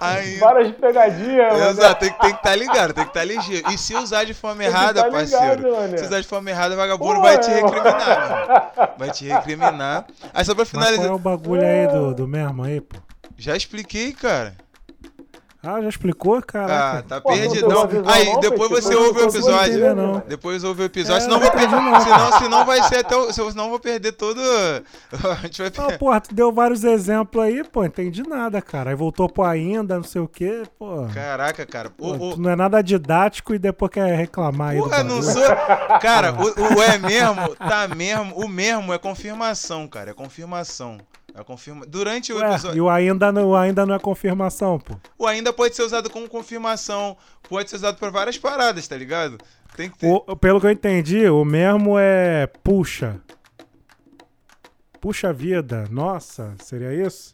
Ainda. 0.00 0.40
Várias 0.40 0.74
pegadinhas, 0.76 1.52
mano. 1.52 1.70
Exato, 1.70 2.00
tem, 2.00 2.12
tem 2.12 2.30
que 2.30 2.36
estar 2.36 2.56
ligado, 2.56 2.92
tem 2.92 3.04
que 3.04 3.10
estar 3.10 3.24
ligeiro. 3.24 3.70
E 3.72 3.78
se 3.78 3.94
usar 3.94 4.24
de 4.24 4.34
forma 4.34 4.58
Tem 4.58 4.66
errada, 4.66 5.00
tá 5.02 5.08
ligado, 5.08 5.30
parceiro, 5.30 5.76
mané. 5.76 5.96
se 5.96 6.04
usar 6.04 6.20
de 6.20 6.26
forma 6.26 6.50
errada, 6.50 6.76
vagabundo 6.76 7.14
Pô, 7.14 7.20
vai 7.22 7.38
te 7.38 7.50
recriminar, 7.50 8.28
mano. 8.76 8.90
Vai 8.98 9.10
te 9.10 9.24
recriminar. 9.26 10.06
Aí 10.34 10.44
só 10.44 10.54
pra 10.54 10.62
Mas 10.64 10.70
qual 10.70 10.82
finalizar. 10.84 11.06
é 11.06 11.10
o 11.14 11.18
bagulho 11.18 11.66
aí 11.66 11.86
do, 11.88 12.14
do 12.14 12.28
mesmo 12.28 12.62
aí, 12.62 12.80
pô? 12.80 12.96
Já 13.38 13.56
expliquei, 13.56 14.12
cara. 14.12 14.54
Ah, 15.62 15.80
já 15.82 15.88
explicou, 15.88 16.36
Ah, 16.36 16.42
cara? 16.42 17.02
tá 17.02 17.20
Pô, 17.20 17.30
não 17.30 17.38
perdidão. 17.38 17.68
deu 17.68 17.78
uma 17.78 17.86
visão 17.86 18.08
Aí, 18.08 18.32
não, 18.32 18.40
depois 18.40 18.70
você 18.70 18.94
ouve 18.94 19.20
o 19.20 19.24
episódio. 19.24 19.74
entender. 19.86 20.22
Depois 20.28 20.64
ouve 20.64 20.82
o 20.82 20.84
episódio, 20.84 21.16
É, 21.16 21.20
senão, 21.20 21.34
não 21.36 21.42
vou 21.42 21.50
perder, 21.50 21.76
senão, 22.04 22.32
senão 22.38 22.64
vai 22.64 22.82
ser 22.84 22.96
até 22.96 23.16
o, 23.16 23.32
senão 23.32 23.64
eu 23.64 23.70
vou 23.70 23.80
perder 23.80 24.12
todo. 24.12 24.40
A 25.30 25.34
gente 25.46 25.58
vai 25.58 25.68
Ah, 25.68 25.70
perder. 25.70 25.98
porra, 25.98 26.20
tu 26.20 26.34
deu 26.34 26.52
vários 26.52 26.84
exemplos 26.84 27.42
aí, 27.44 27.64
pô, 27.64 27.84
entendi 27.84 28.22
nada, 28.28 28.62
cara. 28.62 28.90
Aí 28.90 28.96
voltou 28.96 29.28
pro 29.28 29.44
ainda, 29.44 29.96
não 29.96 30.04
sei 30.04 30.20
o 30.20 30.28
quê, 30.28 30.62
pô. 30.78 31.06
Caraca, 31.12 31.66
cara. 31.66 31.90
Pô, 31.90 32.12
o- 32.12 32.34
tu 32.34 32.40
não 32.40 32.50
é 32.50 32.56
nada 32.56 32.82
didático 32.82 33.54
e 33.54 33.58
depois 33.58 33.90
quer 33.90 34.14
reclamar 34.16 34.70
aí 34.70 34.78
Porra, 34.78 35.02
não 35.02 35.20
sou. 35.22 35.42
Cara, 36.00 36.32
o, 36.38 36.76
o 36.76 36.82
é 36.82 36.98
mesmo, 36.98 37.56
tá 37.56 37.88
mesmo. 37.88 38.34
O 38.36 38.46
mesmo 38.48 38.92
é 38.92 38.98
confirmação, 38.98 39.88
cara. 39.88 40.10
É 40.10 40.14
confirmação. 40.14 40.98
É 41.38 41.44
confirma... 41.44 41.84
Durante 41.86 42.32
o 42.32 42.38
Ué, 42.38 42.50
episódio. 42.52 42.76
e 42.78 42.80
o 42.80 42.88
ainda 42.88 43.30
não, 43.30 43.48
o 43.50 43.56
ainda 43.56 43.84
não 43.84 43.94
é 43.94 43.98
confirmação, 43.98 44.78
pô. 44.78 44.94
O 45.18 45.26
ainda 45.26 45.52
pode 45.52 45.76
ser 45.76 45.82
usado 45.82 46.08
como 46.08 46.28
confirmação. 46.28 47.16
Pode 47.48 47.68
ser 47.68 47.76
usado 47.76 47.98
pra 47.98 48.08
várias 48.10 48.38
paradas, 48.38 48.88
tá 48.88 48.96
ligado? 48.96 49.36
Tem 49.76 49.90
que 49.90 49.98
ter. 49.98 50.06
O- 50.10 50.34
pelo 50.36 50.60
que 50.60 50.66
eu 50.66 50.70
entendi, 50.70 51.28
o 51.28 51.44
mesmo 51.44 51.98
é 51.98 52.46
puxa. 52.64 53.20
Puxa 55.00 55.32
vida. 55.32 55.84
Nossa, 55.90 56.54
seria 56.62 56.92
isso? 57.06 57.32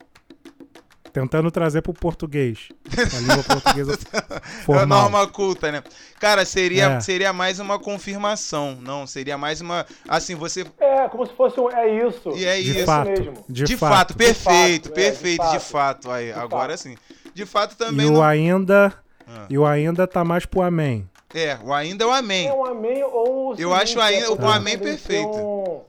Tentando 1.12 1.50
trazer 1.50 1.82
pro 1.82 1.92
português. 1.92 2.68
A 3.14 3.18
língua 3.20 3.42
portuguesa 3.44 3.98
É 4.32 4.40
formal. 4.64 4.86
norma 5.10 5.26
culta, 5.26 5.70
né? 5.70 5.82
Cara, 6.18 6.44
seria, 6.46 6.84
É. 6.92 7.00
seria 7.00 7.32
mais 7.34 7.60
uma 7.60 7.78
confirmação. 7.78 8.78
Não, 8.80 9.06
seria 9.06 9.36
mais 9.36 9.60
uma. 9.60 9.84
Assim, 10.08 10.34
você. 10.34 10.64
É, 10.80 11.06
como 11.08 11.26
se 11.26 11.34
fosse 11.34 11.60
um. 11.60 11.70
É 11.70 12.06
isso. 12.08 12.30
E 12.30 12.46
é 12.46 12.56
De 12.62 12.70
isso. 12.78 12.86
fato. 12.86 13.08
mesmo. 13.08 13.44
De, 13.48 13.64
De, 13.64 13.76
fato. 13.76 13.94
fato, 13.94 14.16
perfeito, 14.16 14.44
fato, 14.44 14.52
é, 14.64 14.78
de 14.78 14.90
perfeito, 14.90 15.50
de 15.50 15.58
fato. 15.60 16.10
Aí, 16.10 16.32
De 16.32 16.38
agora 16.38 16.70
fato. 16.72 16.80
sim. 16.80 16.96
De 17.34 17.44
fato 17.44 17.72
E 17.72 17.76
também. 17.76 18.06
o 18.06 18.12
não- 18.12 18.22
ainda. 18.22 18.92
Ah. 19.28 19.46
E 19.50 19.58
o 19.58 19.66
ainda 19.66 20.06
tá 20.06 20.24
mais 20.24 20.46
pro 20.46 20.62
amém. 20.62 21.06
É, 21.34 21.58
o 21.62 21.72
ainda 21.74 22.04
é 22.04 22.06
o 22.06 22.10
amém. 22.12 22.46
É 22.48 22.52
um 22.54 22.64
amém 22.64 23.02
ou. 23.04 23.54
o 23.54 23.54
Eu 23.58 23.74
acho 23.74 24.00
ainda- 24.00 24.26
é 24.26 24.30
o 24.30 24.48
amém 24.48 24.78
perfeito. 24.78 25.82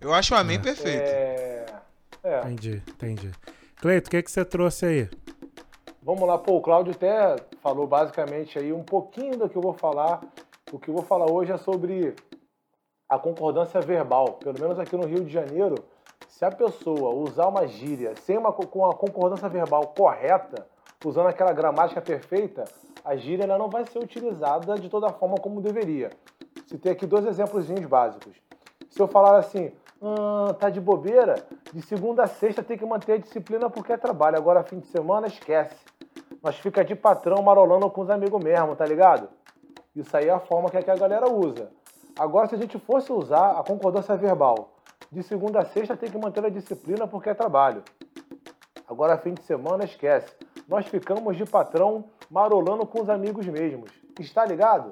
Eu 0.00 0.12
acho 0.12 0.34
o 0.34 0.36
amém 0.36 0.60
perfeito. 0.60 1.00
É. 1.04 1.66
É. 2.24 2.40
Entendi, 2.40 2.82
entendi. 2.88 3.30
Cleito, 3.84 4.08
o 4.08 4.10
que, 4.10 4.22
que 4.22 4.30
você 4.30 4.46
trouxe 4.46 4.86
aí? 4.86 5.10
Vamos 6.02 6.26
lá, 6.26 6.38
pô, 6.38 6.56
o 6.56 6.62
Cláudio 6.62 6.94
até 6.94 7.36
falou 7.60 7.86
basicamente 7.86 8.58
aí 8.58 8.72
um 8.72 8.82
pouquinho 8.82 9.36
do 9.36 9.46
que 9.46 9.56
eu 9.56 9.60
vou 9.60 9.74
falar. 9.74 10.22
O 10.72 10.78
que 10.78 10.88
eu 10.88 10.94
vou 10.94 11.02
falar 11.02 11.30
hoje 11.30 11.52
é 11.52 11.58
sobre 11.58 12.16
a 13.06 13.18
concordância 13.18 13.82
verbal. 13.82 14.38
Pelo 14.42 14.58
menos 14.58 14.78
aqui 14.78 14.96
no 14.96 15.06
Rio 15.06 15.22
de 15.22 15.30
Janeiro, 15.30 15.74
se 16.26 16.46
a 16.46 16.50
pessoa 16.50 17.14
usar 17.14 17.46
uma 17.46 17.66
gíria 17.66 18.14
sem 18.16 18.38
uma, 18.38 18.54
com 18.54 18.86
a 18.86 18.94
concordância 18.94 19.50
verbal 19.50 19.88
correta, 19.88 20.66
usando 21.04 21.26
aquela 21.26 21.52
gramática 21.52 22.00
perfeita, 22.00 22.64
a 23.04 23.14
gíria 23.16 23.44
ela 23.44 23.58
não 23.58 23.68
vai 23.68 23.84
ser 23.84 23.98
utilizada 23.98 24.76
de 24.76 24.88
toda 24.88 25.12
forma 25.12 25.36
como 25.36 25.60
deveria. 25.60 26.08
Citei 26.66 26.92
aqui 26.92 27.04
dois 27.04 27.26
exemplos 27.26 27.68
básicos. 27.86 28.34
Se 28.88 28.98
eu 28.98 29.06
falar 29.06 29.36
assim, 29.36 29.72
"Ah, 30.04 30.54
tá 30.54 30.68
de 30.68 30.80
bobeira, 30.80 31.46
de 31.72 31.80
segunda 31.80 32.24
a 32.24 32.26
sexta 32.26 32.62
tem 32.62 32.76
que 32.76 32.84
manter 32.84 33.12
a 33.12 33.18
disciplina 33.18 33.70
porque 33.70 33.92
é 33.92 33.96
trabalho, 33.96 34.36
agora 34.36 34.62
fim 34.62 34.78
de 34.78 34.86
semana 34.88 35.26
esquece. 35.26 35.76
Nós 36.42 36.56
fica 36.58 36.84
de 36.84 36.94
patrão 36.94 37.42
marolando 37.42 37.88
com 37.88 38.02
os 38.02 38.10
amigos 38.10 38.44
mesmo, 38.44 38.76
tá 38.76 38.84
ligado? 38.84 39.30
Isso 39.96 40.14
aí 40.14 40.28
é 40.28 40.32
a 40.32 40.38
forma 40.38 40.68
que 40.68 40.76
a 40.76 40.82
que 40.82 40.90
a 40.90 40.96
galera 40.96 41.30
usa. 41.30 41.70
Agora, 42.18 42.46
se 42.46 42.54
a 42.54 42.58
gente 42.58 42.78
fosse 42.78 43.12
usar 43.12 43.58
a 43.58 43.62
concordância 43.62 44.14
verbal, 44.14 44.74
de 45.10 45.22
segunda 45.22 45.60
a 45.60 45.64
sexta 45.64 45.96
tem 45.96 46.10
que 46.10 46.18
manter 46.18 46.44
a 46.44 46.50
disciplina 46.50 47.06
porque 47.06 47.30
é 47.30 47.34
trabalho. 47.34 47.82
Agora, 48.86 49.16
fim 49.16 49.32
de 49.32 49.42
semana, 49.42 49.84
esquece. 49.84 50.34
Nós 50.68 50.86
ficamos 50.86 51.36
de 51.36 51.44
patrão 51.44 52.04
marolando 52.30 52.86
com 52.86 53.00
os 53.02 53.08
amigos 53.08 53.46
mesmos. 53.46 53.90
Está 54.20 54.44
ligado? 54.44 54.90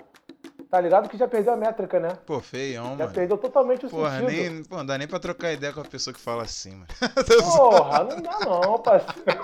Tá 0.72 0.80
ligado 0.80 1.06
que 1.06 1.18
já 1.18 1.28
perdeu 1.28 1.52
a 1.52 1.56
métrica, 1.56 2.00
né? 2.00 2.16
Pô, 2.24 2.40
feião, 2.40 2.92
Já 2.96 3.04
mano. 3.04 3.12
perdeu 3.12 3.36
totalmente 3.36 3.84
o 3.84 3.90
Porra, 3.90 4.20
sentido. 4.20 4.30
nem, 4.30 4.64
pô, 4.64 4.78
não 4.78 4.86
dá 4.86 4.96
nem 4.96 5.06
pra 5.06 5.18
trocar 5.18 5.52
ideia 5.52 5.70
com 5.70 5.82
a 5.82 5.84
pessoa 5.84 6.14
que 6.14 6.18
fala 6.20 6.44
assim, 6.44 6.70
mano. 6.70 6.86
Porra, 7.44 8.04
não 8.04 8.22
dá 8.22 8.38
não, 8.40 8.78
parceiro. 8.78 9.42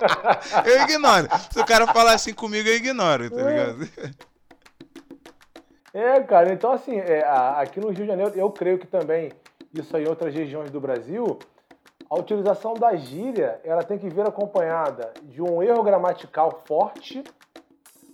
Eu 0.64 0.82
ignoro. 0.85 1.28
Se 1.52 1.61
o 1.61 1.66
cara 1.66 1.87
falar 1.88 2.12
assim 2.14 2.32
comigo, 2.32 2.66
eu 2.66 2.76
ignoro, 2.76 3.28
tá 3.30 3.42
É. 3.42 3.44
ligado? 3.50 3.88
É, 5.92 6.20
cara, 6.23 6.50
então 6.50 6.73
assim, 6.73 6.99
é, 6.99 7.23
aqui 7.56 7.78
no 7.78 7.88
Rio 7.88 7.97
de 8.02 8.06
Janeiro, 8.06 8.32
eu 8.35 8.50
creio 8.50 8.78
que 8.78 8.87
também, 8.87 9.30
isso 9.75 9.94
aí 9.99 10.04
em 10.04 10.08
outras 10.08 10.32
regiões 10.35 10.70
do 10.70 10.80
Brasil, 10.80 11.38
a 12.08 12.14
utilização 12.18 12.73
da 12.73 12.97
gíria, 12.97 13.61
ela 13.64 13.82
tem 13.82 13.99
que 13.99 14.08
vir 14.08 14.26
acompanhada 14.26 15.12
de 15.25 15.42
um 15.42 15.62
erro 15.62 15.82
gramatical 15.82 16.62
forte, 16.66 17.23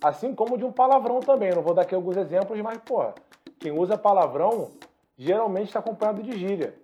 assim 0.05 0.35
como 0.35 0.59
de 0.59 0.65
um 0.65 0.71
palavrão 0.71 1.19
também. 1.21 1.51
Não 1.51 1.63
vou 1.63 1.73
dar 1.73 1.83
aqui 1.83 1.95
alguns 1.95 2.17
exemplos, 2.17 2.61
mas, 2.61 2.77
pô, 2.79 3.03
quem 3.59 3.73
usa 3.73 3.97
palavrão 3.97 4.71
geralmente 5.17 5.69
está 5.69 5.79
acompanhado 5.79 6.23
de 6.23 6.39
gíria. 6.39 6.75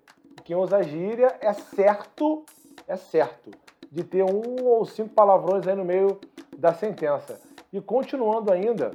Quem 0.42 0.56
usa 0.56 0.82
gíria 0.82 1.36
é 1.40 1.52
certo, 1.52 2.44
é 2.88 2.96
certo, 2.96 3.50
de 3.92 4.02
ter 4.02 4.24
um 4.24 4.64
ou 4.64 4.86
cinco 4.86 5.10
palavrões 5.10 5.68
aí 5.68 5.76
no 5.76 5.84
meio 5.84 6.18
da 6.56 6.72
sentença. 6.72 7.38
E 7.70 7.78
continuando 7.80 8.50
ainda, 8.50 8.92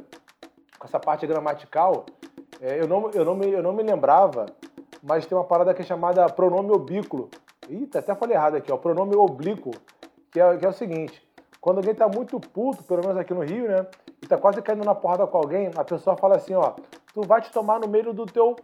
com 0.79 0.87
essa 0.87 0.99
parte 0.99 1.27
gramatical, 1.27 2.07
é, 2.59 2.81
eu, 2.81 2.87
não, 2.87 3.11
eu, 3.11 3.23
não 3.23 3.35
me, 3.35 3.51
eu 3.51 3.61
não 3.61 3.73
me 3.73 3.83
lembrava, 3.83 4.47
mas 5.03 5.25
tem 5.27 5.37
uma 5.37 5.43
parada 5.43 5.73
que 5.73 5.83
é 5.83 5.85
chamada 5.85 6.27
pronome 6.29 6.71
obíquo. 6.71 7.29
Eita, 7.69 7.99
até 7.99 8.15
falei 8.15 8.35
errado 8.35 8.55
aqui, 8.55 8.71
ó, 8.71 8.77
pronome 8.77 9.15
oblíquo, 9.15 9.71
que 10.31 10.39
é, 10.39 10.57
que 10.57 10.65
é 10.65 10.69
o 10.69 10.73
seguinte, 10.73 11.24
quando 11.65 11.77
alguém 11.77 11.95
tá 11.95 12.07
muito 12.07 12.39
puto, 12.39 12.83
pelo 12.83 13.01
menos 13.01 13.17
aqui 13.17 13.33
no 13.33 13.41
Rio, 13.41 13.67
né, 13.67 13.87
e 14.21 14.27
tá 14.27 14.37
quase 14.37 14.61
caindo 14.61 14.85
na 14.85 14.93
porrada 14.93 15.25
com 15.25 15.35
alguém, 15.35 15.71
a 15.75 15.83
pessoa 15.83 16.15
fala 16.15 16.35
assim, 16.35 16.53
ó, 16.53 16.75
tu 17.11 17.23
vai 17.23 17.41
te 17.41 17.51
tomar 17.51 17.79
no 17.79 17.87
meio 17.87 18.13
do 18.13 18.23
teu... 18.27 18.55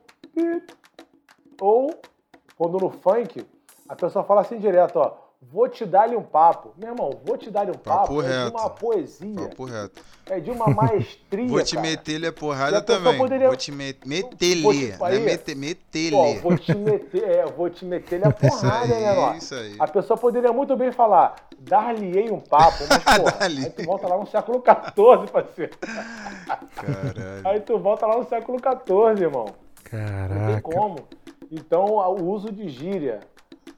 Ou, 1.59 1.89
quando 2.55 2.77
no 2.77 2.91
funk, 2.91 3.43
a 3.89 3.95
pessoa 3.95 4.23
fala 4.23 4.41
assim 4.41 4.59
direto, 4.59 4.97
ó, 4.97 5.17
vou 5.41 5.67
te 5.67 5.85
dar-lhe 5.85 6.15
um 6.15 6.21
papo. 6.23 6.73
Meu 6.77 6.89
irmão, 6.91 7.09
vou 7.25 7.37
te 7.37 7.49
dar-lhe 7.49 7.71
um 7.71 7.75
Papo 7.75 8.15
papo, 8.17 8.21
é 8.21 8.45
de 8.45 8.51
uma 8.51 8.69
poesia, 8.69 9.35
Papo 9.49 9.65
reto. 9.65 10.01
é 10.29 10.39
de 10.39 10.51
uma 10.51 10.67
maestria, 10.67 11.47
Vou 11.49 11.63
te 11.63 11.77
meter-lhe 11.77 12.27
a 12.27 12.31
porrada 12.33 12.77
a 12.77 12.81
também. 12.81 13.17
poderia- 13.17 13.47
Vou 13.47 13.55
te 13.57 13.71
met... 13.71 13.99
meter-lhe. 14.07 14.61
Vou 14.61 14.73
te- 14.73 14.95
Não 14.97 15.07
é 15.07 15.11
aí, 15.11 15.19
meter, 15.19 15.55
meter-lhe. 15.55 16.39
vou 16.39 16.57
te 16.57 16.75
meter, 16.75 17.23
é, 17.23 17.45
vou 17.47 17.69
te 17.69 17.83
meter 17.85 18.25
a 18.25 18.29
Isso 18.41 18.59
porrada, 18.61 18.87
né, 18.87 19.09
aí, 19.09 19.15
Nó? 19.15 19.33
isso 19.33 19.55
aí. 19.55 19.75
A 19.79 19.87
pessoa 19.87 20.17
poderia 20.17 20.53
muito 20.53 20.75
bem 20.77 20.91
falar, 20.91 21.35
dar-lhe-ei 21.59 22.31
um 22.31 22.39
papo, 22.39 22.83
mas, 22.89 23.03
porra, 23.17 23.37
aí 23.41 23.69
tu 23.71 23.83
volta 23.83 24.07
lá 24.07 24.17
no 24.17 24.27
século 24.27 24.63
XIV, 24.63 25.31
parceiro. 25.31 25.71
Caralho. 26.75 27.47
Aí 27.47 27.59
tu 27.61 27.77
volta 27.79 28.05
lá 28.05 28.17
no 28.17 28.25
século 28.25 28.59
XIV, 28.59 29.21
irmão. 29.23 29.45
Não 29.45 29.99
tem 29.99 29.99
Caraca. 29.99 30.61
como. 30.61 30.95
Então, 31.51 31.85
o 31.85 32.29
uso 32.29 32.49
de 32.51 32.69
gíria 32.69 33.19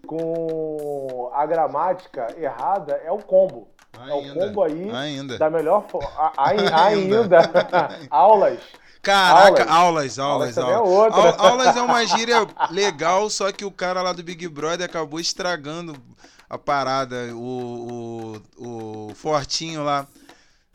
com 0.06 1.32
a 1.34 1.46
gramática 1.46 2.28
errada 2.38 2.94
é 3.04 3.12
o 3.12 3.18
combo. 3.20 3.68
É 4.08 4.12
o 4.14 4.20
Ainda. 4.20 4.34
combo 4.34 4.64
aí 4.64 4.90
Ainda. 4.92 5.38
da 5.38 5.50
melhor 5.50 5.88
forma. 5.88 6.10
Ainda. 6.38 6.84
Ainda. 6.86 7.40
Aulas. 8.10 8.60
Caraca, 9.02 9.66
aulas, 9.70 10.18
Aulas. 10.18 10.58
aulas, 10.58 11.12
Aulas 11.12 11.36
é 11.36 11.40
aulas. 11.42 11.76
é 11.76 11.82
uma 11.82 12.06
gíria 12.06 12.38
legal, 12.72 13.30
só 13.30 13.52
que 13.52 13.66
o 13.66 13.72
cara 13.72 14.02
lá 14.02 14.14
do 14.14 14.24
Big 14.24 14.48
Brother 14.48 14.86
acabou 14.86 15.20
estragando 15.20 15.94
a 16.50 16.58
parada, 16.58 17.16
o, 17.36 18.42
o, 18.58 19.08
o 19.10 19.16
Fortinho 19.16 19.84
lá. 19.84 20.08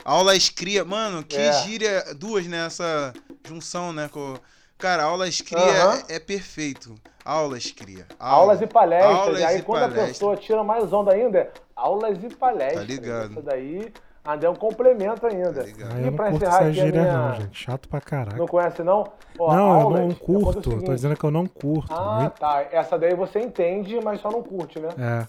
Aulas 0.05 0.47
cria, 0.47 0.85
mano, 0.85 1.23
que 1.23 1.37
É. 1.37 1.51
gíria, 1.63 2.05
duas 2.15 2.45
nessa 2.45 3.13
junção, 3.47 3.91
né? 3.91 4.07
Com, 4.13 4.37
cara, 4.77 5.03
aulas 5.05 5.41
cria 5.41 5.59
Aham. 5.85 6.03
é, 6.07 6.15
é 6.17 6.19
perfeito. 6.19 6.93
Aulas 7.29 7.71
cria. 7.71 8.05
Aulas 8.19 8.59
e 8.61 8.65
palestras. 8.67 9.15
Aulas 9.15 9.39
e 9.39 9.43
aí, 9.43 9.59
e 9.59 9.61
quando 9.61 9.81
palestras. 9.81 10.03
a 10.03 10.07
pessoa 10.07 10.35
tira 10.35 10.63
mais 10.63 10.91
onda 10.91 11.13
ainda, 11.13 11.37
é 11.39 11.51
aulas 11.75 12.17
e 12.23 12.29
palestras. 12.35 12.79
Tá 12.87 12.91
ligado. 12.93 13.31
Isso 13.33 13.41
daí 13.43 13.93
ainda 14.25 14.47
é 14.47 14.49
um 14.49 14.55
complemento 14.55 15.27
ainda. 15.27 15.53
Tá 15.53 15.61
ligado. 15.61 15.95
E 15.95 15.99
eu 15.99 16.05
não 16.07 16.13
pra 16.13 16.31
encerrar 16.31 16.55
aqui 16.57 16.65
a 16.65 16.71
gíria, 16.71 17.01
minha- 17.01 17.13
não, 17.29 17.35
gente. 17.35 17.57
Chato 17.57 17.87
pra 17.87 18.01
caraca. 18.01 18.35
Não 18.37 18.47
conhece, 18.47 18.81
não? 18.81 19.03
Ó, 19.37 19.53
não, 19.55 19.67
eu 19.67 19.79
aulas, 19.81 19.99
não 20.01 20.09
é 20.09 20.13
curto. 20.15 20.69
o 20.75 20.81
Tô 20.83 20.93
dizendo 20.95 21.15
que 21.15 21.23
eu 21.23 21.29
não 21.31 21.45
curto. 21.45 21.93
Ah, 21.93 22.19
Muito- 22.21 22.39
tá. 22.39 22.65
Essa 22.71 22.97
daí 22.97 23.13
você 23.13 23.39
entende, 23.39 23.99
mas 24.03 24.19
só 24.21 24.31
não 24.31 24.41
curte, 24.41 24.79
né? 24.79 24.89
É. 24.97 25.27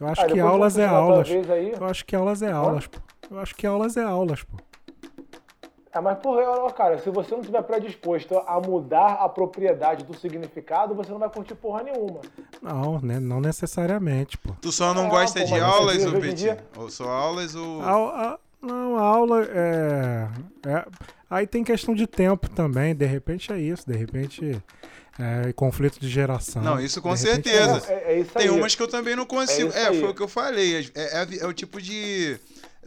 Eu 0.00 0.08
acho 0.08 0.20
Ah, 0.22 0.26
que 0.26 0.40
aulas 0.40 0.76
é 0.78 0.84
aulas. 0.86 1.28
aí. 1.30 1.74
Eu 1.78 1.86
acho 1.86 2.04
que 2.04 2.16
aulas 2.16 2.42
é 2.42 2.50
aulas, 2.50 2.88
pô. 2.88 2.98
Eu 3.30 3.38
acho 3.38 3.54
que 3.54 3.64
aulas 3.66 3.96
é 3.96 4.02
aulas, 4.02 4.42
pô. 4.42 4.56
É, 5.94 6.00
mas, 6.00 6.18
porra, 6.20 6.72
cara, 6.72 6.98
se 6.98 7.10
você 7.10 7.32
não 7.32 7.40
estiver 7.40 7.62
predisposto 7.62 8.38
a 8.46 8.58
mudar 8.60 9.12
a 9.22 9.28
propriedade 9.28 10.04
do 10.04 10.16
significado, 10.16 10.94
você 10.94 11.10
não 11.10 11.18
vai 11.18 11.28
curtir 11.28 11.54
porra 11.54 11.82
nenhuma. 11.82 12.20
Não, 12.62 12.98
né? 13.00 13.20
Não 13.20 13.40
necessariamente, 13.42 14.38
pô. 14.38 14.54
Tu 14.60 14.72
só 14.72 14.94
não 14.94 15.06
Ah, 15.06 15.10
gosta 15.10 15.40
pô, 15.40 15.46
de 15.46 15.60
aulas, 15.60 16.06
ô 16.06 16.12
Petit? 16.18 16.56
Ou 16.78 16.90
só 16.90 17.08
aulas 17.10 17.54
ou. 17.54 17.82
A, 17.82 17.90
a- 18.32 18.38
não, 18.62 18.96
a 18.96 19.02
aula 19.02 19.44
é, 19.44 20.28
é- 20.66 20.86
Aí 21.28 21.46
tem 21.46 21.64
questão 21.64 21.94
de 21.94 22.06
tempo 22.06 22.48
também. 22.48 22.94
De 22.94 23.06
repente 23.06 23.52
é 23.52 23.58
isso. 23.58 23.84
De 23.86 23.96
repente 23.96 24.62
é 25.18 25.52
conflito 25.54 25.98
de 25.98 26.08
geração. 26.08 26.62
Não, 26.62 26.78
isso 26.80 27.00
com 27.02 27.12
De 27.14 27.20
certeza. 27.20 27.82
é 27.88 27.92
É, 27.92 28.12
é 28.14 28.18
isso 28.20 28.30
aí. 28.34 28.46
Tem 28.46 28.50
umas 28.50 28.74
que 28.74 28.82
eu 28.82 28.88
também 28.88 29.14
não 29.16 29.26
consigo. 29.26 29.70
É, 29.72 29.88
aí. 29.88 30.00
foi 30.00 30.10
o 30.10 30.14
que 30.14 30.22
eu 30.22 30.28
falei. 30.28 30.90
É, 30.94 31.22
é- 31.22 31.38
é 31.40 31.46
o 31.46 31.52
tipo 31.52 31.80
de. 31.82 32.38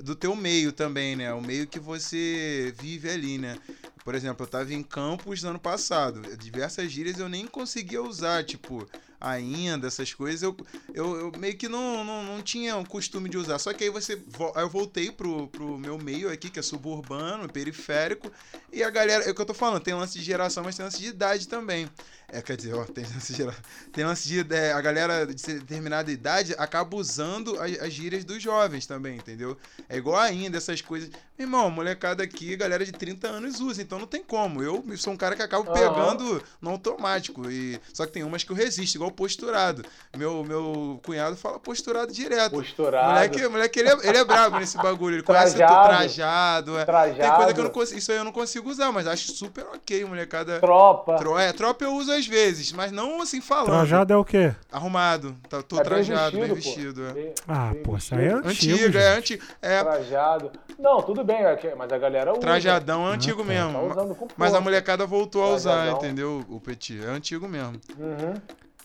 Do 0.01 0.15
teu 0.15 0.35
meio 0.35 0.71
também, 0.71 1.15
né? 1.15 1.33
O 1.33 1.41
meio 1.41 1.67
que 1.67 1.79
você 1.79 2.73
vive 2.79 3.09
ali, 3.09 3.37
né? 3.37 3.57
Por 4.03 4.13
exemplo, 4.13 4.45
eu 4.45 4.49
tava 4.49 4.73
em 4.73 4.83
Campos 4.83 5.41
no 5.41 5.49
ano 5.49 5.59
passado. 5.59 6.21
Diversas 6.37 6.91
gírias 6.91 7.19
eu 7.19 7.27
nem 7.27 7.47
conseguia 7.47 8.01
usar, 8.03 8.43
tipo, 8.43 8.87
ainda, 9.19 9.87
essas 9.87 10.13
coisas, 10.13 10.43
eu, 10.43 10.55
eu, 10.93 11.15
eu, 11.17 11.31
meio 11.39 11.57
que 11.57 11.67
não, 11.67 12.03
não, 12.03 12.23
não 12.23 12.41
tinha 12.41 12.77
o 12.77 12.87
costume 12.87 13.29
de 13.29 13.37
usar. 13.37 13.57
Só 13.57 13.73
que 13.73 13.83
aí 13.83 13.89
você. 13.89 14.21
Eu 14.55 14.69
voltei 14.69 15.11
pro, 15.11 15.47
pro 15.47 15.77
meu 15.77 15.97
meio 15.97 16.31
aqui, 16.31 16.49
que 16.49 16.59
é 16.59 16.61
suburbano, 16.61 17.51
periférico, 17.51 18.31
e 18.71 18.83
a 18.83 18.89
galera. 18.89 19.23
É 19.23 19.31
o 19.31 19.35
que 19.35 19.41
eu 19.41 19.45
tô 19.45 19.53
falando, 19.53 19.81
tem 19.81 19.93
lance 19.93 20.19
de 20.19 20.23
geração, 20.23 20.63
mas 20.63 20.75
tem 20.75 20.85
lance 20.85 20.99
de 20.99 21.07
idade 21.07 21.47
também. 21.47 21.89
É, 22.27 22.41
quer 22.41 22.57
dizer, 22.57 22.73
ó, 22.73 22.83
tem 22.85 23.03
lance 23.03 23.33
de, 23.33 23.47
tem 23.91 24.03
lance 24.03 24.27
de 24.27 24.53
é, 24.53 24.73
a 24.73 24.81
galera 24.81 25.25
de 25.25 25.33
determinada 25.35 26.11
idade 26.11 26.55
acaba 26.57 26.95
usando 26.95 27.59
as, 27.61 27.79
as 27.79 27.93
gírias 27.93 28.23
dos 28.23 28.41
jovens 28.41 28.85
também, 28.85 29.17
entendeu? 29.17 29.57
É 29.87 29.97
igual 29.97 30.17
ainda 30.17 30.57
essas 30.57 30.81
coisas. 30.81 31.09
Meu 31.37 31.47
irmão, 31.47 31.69
molecada 31.69 32.23
aqui, 32.23 32.55
galera 32.55 32.85
de 32.85 32.93
30 32.93 33.27
anos 33.27 33.59
usa, 33.59 33.81
então 33.81 33.99
não 33.99 34.07
tem 34.07 34.23
como. 34.23 34.63
Eu 34.63 34.83
sou 34.97 35.13
um 35.13 35.17
cara 35.17 35.35
que 35.35 35.41
acabo 35.41 35.71
pegando 35.71 36.23
uhum. 36.23 36.41
no 36.61 36.69
automático. 36.71 37.51
E, 37.51 37.79
só 37.93 38.05
que 38.05 38.13
tem 38.13 38.23
umas 38.23 38.43
que 38.43 38.51
eu 38.51 38.55
resisto, 38.55 38.95
igual 38.95 39.11
posturado. 39.11 39.83
Meu, 40.17 40.43
meu 40.45 40.99
cunhado 41.03 41.35
fala 41.35 41.59
posturado 41.59 42.11
direto. 42.13 42.51
Posturado. 42.51 43.09
Moleque, 43.09 43.47
moleque 43.49 43.79
ele, 43.79 43.89
é, 43.89 44.07
ele 44.07 44.17
é 44.17 44.23
brabo 44.23 44.59
nesse 44.59 44.77
bagulho. 44.77 45.17
Ele 45.17 45.23
trajado. 45.23 45.57
conhece 45.57 45.73
o 45.73 45.97
trajado. 45.97 46.77
É. 46.79 46.85
trajado. 46.85 47.19
Tem 47.19 47.31
coisa 47.31 47.53
que 47.53 47.59
eu 47.59 47.63
não 47.65 47.71
consigo. 47.71 47.99
Isso 47.99 48.11
aí 48.11 48.17
eu 48.17 48.23
não 48.23 48.31
consigo 48.31 48.69
usar, 48.69 48.91
mas 48.93 49.05
acho 49.05 49.33
super 49.33 49.65
ok, 49.73 50.05
molecada. 50.05 50.59
Tropa. 50.59 51.17
Tro, 51.17 51.37
é, 51.37 51.51
tropa 51.51 51.83
eu 51.83 51.93
uso 51.93 52.14
às 52.15 52.27
vezes, 52.27 52.71
mas 52.71 52.91
não 52.91 53.21
assim 53.21 53.41
falando. 53.41 53.67
Trajado 53.67 54.13
é 54.13 54.17
o 54.17 54.25
quê? 54.25 54.53
Arrumado. 54.71 55.35
Tá, 55.49 55.61
tô 55.61 55.79
é 55.79 55.83
trajado, 55.83 56.37
bem 56.37 56.53
vestido. 56.53 57.03
Bem 57.03 57.23
vestido 57.23 57.41
é. 57.41 57.43
ah, 57.47 57.71
bem 57.73 57.83
pô, 57.83 57.97
isso 57.97 58.15
aí 58.15 58.25
é 58.25 58.33
antigo. 58.33 58.49
Antigo, 58.49 58.97
é 58.97 59.17
antigo. 59.17 59.43
É. 59.61 59.83
Trajado. 59.83 60.51
Não, 60.79 61.01
tudo 61.01 61.23
bem, 61.23 61.37
é 61.37 61.75
mas 61.75 61.91
a 61.91 61.97
galera 61.97 62.31
usa. 62.31 62.41
Trajadão 62.41 63.07
é 63.07 63.13
antigo 63.13 63.41
ah, 63.41 63.45
tá. 63.45 63.49
mesmo. 63.51 63.73
Tá 63.73 63.81
usando 63.81 64.15
com 64.15 64.27
mas 64.37 64.53
a 64.53 64.61
molecada 64.61 65.05
voltou 65.05 65.43
a 65.43 65.55
usar, 65.55 65.91
entendeu? 65.91 66.43
O 66.49 66.59
petit. 66.59 67.03
É 67.03 67.09
antigo 67.09 67.47
mesmo. 67.47 67.79
Uhum. 67.97 68.33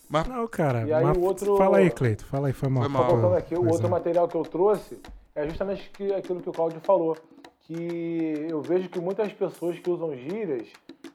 Mas... 0.08 0.26
Não, 0.26 0.46
cara. 0.48 0.82
E 0.86 0.92
aí 0.92 1.04
o 1.04 1.20
outro... 1.20 1.56
Fala 1.56 1.78
aí, 1.78 1.90
Cleito. 1.90 2.24
Fala 2.24 2.48
aí, 2.48 2.52
foi 2.52 2.68
mal. 2.68 2.82
Foi 2.82 2.92
mal. 2.92 3.34
aqui, 3.34 3.54
o 3.54 3.68
outro 3.68 3.88
material 3.88 4.26
que 4.26 4.36
eu 4.36 4.42
trouxe 4.42 4.98
é 5.34 5.48
justamente 5.48 5.90
aquilo 6.16 6.40
que 6.40 6.48
o 6.48 6.52
Claudio 6.52 6.80
falou. 6.82 7.16
Que 7.60 8.46
eu 8.48 8.60
vejo 8.60 8.88
que 8.88 8.98
muitas 8.98 9.32
pessoas 9.32 9.78
que 9.78 9.88
usam 9.88 10.16
gírias, 10.16 10.66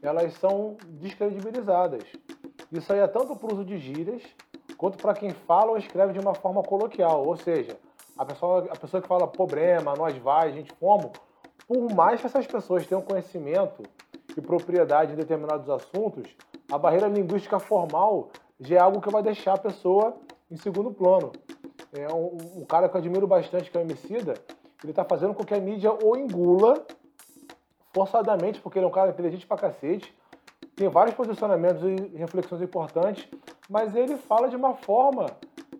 elas 0.07 0.33
são 0.35 0.77
descredibilizadas. 0.87 2.03
Isso 2.71 2.91
aí 2.91 2.99
é 2.99 3.07
tanto 3.07 3.35
para 3.35 3.47
o 3.47 3.53
uso 3.53 3.65
de 3.65 3.77
gírias, 3.77 4.21
quanto 4.77 4.97
para 4.97 5.13
quem 5.13 5.31
fala 5.31 5.71
ou 5.71 5.77
escreve 5.77 6.13
de 6.13 6.19
uma 6.19 6.33
forma 6.33 6.61
coloquial. 6.63 7.25
Ou 7.25 7.37
seja, 7.37 7.77
a 8.17 8.25
pessoa, 8.25 8.67
a 8.69 8.77
pessoa 8.77 9.01
que 9.01 9.07
fala 9.07 9.27
problema, 9.27 9.93
nós 9.95 10.17
vai, 10.17 10.49
a 10.49 10.51
gente 10.51 10.73
como, 10.73 11.11
por 11.67 11.93
mais 11.93 12.21
que 12.21 12.27
essas 12.27 12.45
pessoas 12.47 12.85
tenham 12.85 13.01
conhecimento 13.01 13.83
e 14.35 14.41
propriedade 14.41 15.13
em 15.13 15.15
determinados 15.15 15.69
assuntos, 15.69 16.27
a 16.71 16.77
barreira 16.77 17.07
linguística 17.07 17.59
formal 17.59 18.29
já 18.59 18.77
é 18.77 18.79
algo 18.79 19.01
que 19.01 19.09
vai 19.09 19.21
deixar 19.21 19.53
a 19.53 19.57
pessoa 19.57 20.17
em 20.49 20.57
segundo 20.57 20.91
plano. 20.91 21.31
É 21.93 22.13
um, 22.13 22.61
um 22.61 22.65
cara 22.65 22.89
que 22.89 22.95
eu 22.95 22.99
admiro 22.99 23.27
bastante, 23.27 23.69
que 23.69 23.77
é 23.77 23.81
o 23.81 23.83
Emicida, 23.83 24.33
ele 24.83 24.91
está 24.91 25.03
fazendo 25.03 25.33
com 25.33 25.43
que 25.43 25.53
a 25.53 25.59
mídia 25.59 25.91
o 25.91 26.15
engula 26.15 26.85
forçadamente, 27.95 28.59
porque 28.59 28.77
ele 28.77 28.85
é 28.85 28.89
um 28.89 28.91
cara 28.91 29.11
inteligente 29.11 29.47
pra 29.47 29.55
cacete, 29.55 30.13
tem 30.75 30.89
vários 30.89 31.15
posicionamentos 31.15 31.81
e 31.81 32.17
reflexões 32.17 32.61
importantes, 32.61 33.25
mas 33.69 33.95
ele 33.95 34.17
fala 34.17 34.49
de 34.49 34.55
uma 34.57 34.75
forma 34.75 35.27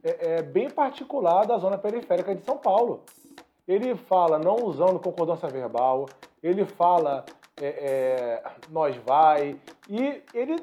é, 0.01 0.37
é, 0.37 0.41
bem 0.41 0.69
particular 0.69 1.45
da 1.45 1.57
zona 1.57 1.77
periférica 1.77 2.33
de 2.33 2.41
São 2.45 2.57
Paulo. 2.57 3.03
Ele 3.67 3.95
fala 3.95 4.39
não 4.39 4.55
usando 4.63 4.97
concordância 4.97 5.49
verbal, 5.49 6.07
ele 6.41 6.63
fala 6.63 7.25
é, 7.61 7.67
é 7.67 8.43
nós 8.69 8.95
vai, 8.97 9.59
e 9.89 10.23
ele 10.33 10.55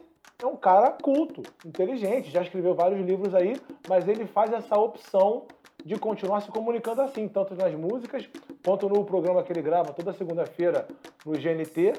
é 0.42 0.46
um 0.46 0.56
cara 0.56 0.90
culto, 0.90 1.42
inteligente, 1.66 2.30
já 2.30 2.40
escreveu 2.40 2.74
vários 2.74 3.04
livros 3.04 3.34
aí, 3.34 3.60
mas 3.86 4.08
ele 4.08 4.26
faz 4.26 4.52
essa 4.52 4.78
opção 4.78 5.46
de 5.84 5.98
continuar 5.98 6.40
se 6.42 6.50
comunicando 6.50 7.02
assim, 7.02 7.28
tanto 7.28 7.54
nas 7.54 7.74
músicas, 7.74 8.28
quanto 8.64 8.88
no 8.88 9.04
programa 9.04 9.42
que 9.42 9.52
ele 9.52 9.62
grava 9.62 9.92
toda 9.92 10.12
segunda-feira 10.12 10.86
no 11.24 11.32
GNT. 11.32 11.92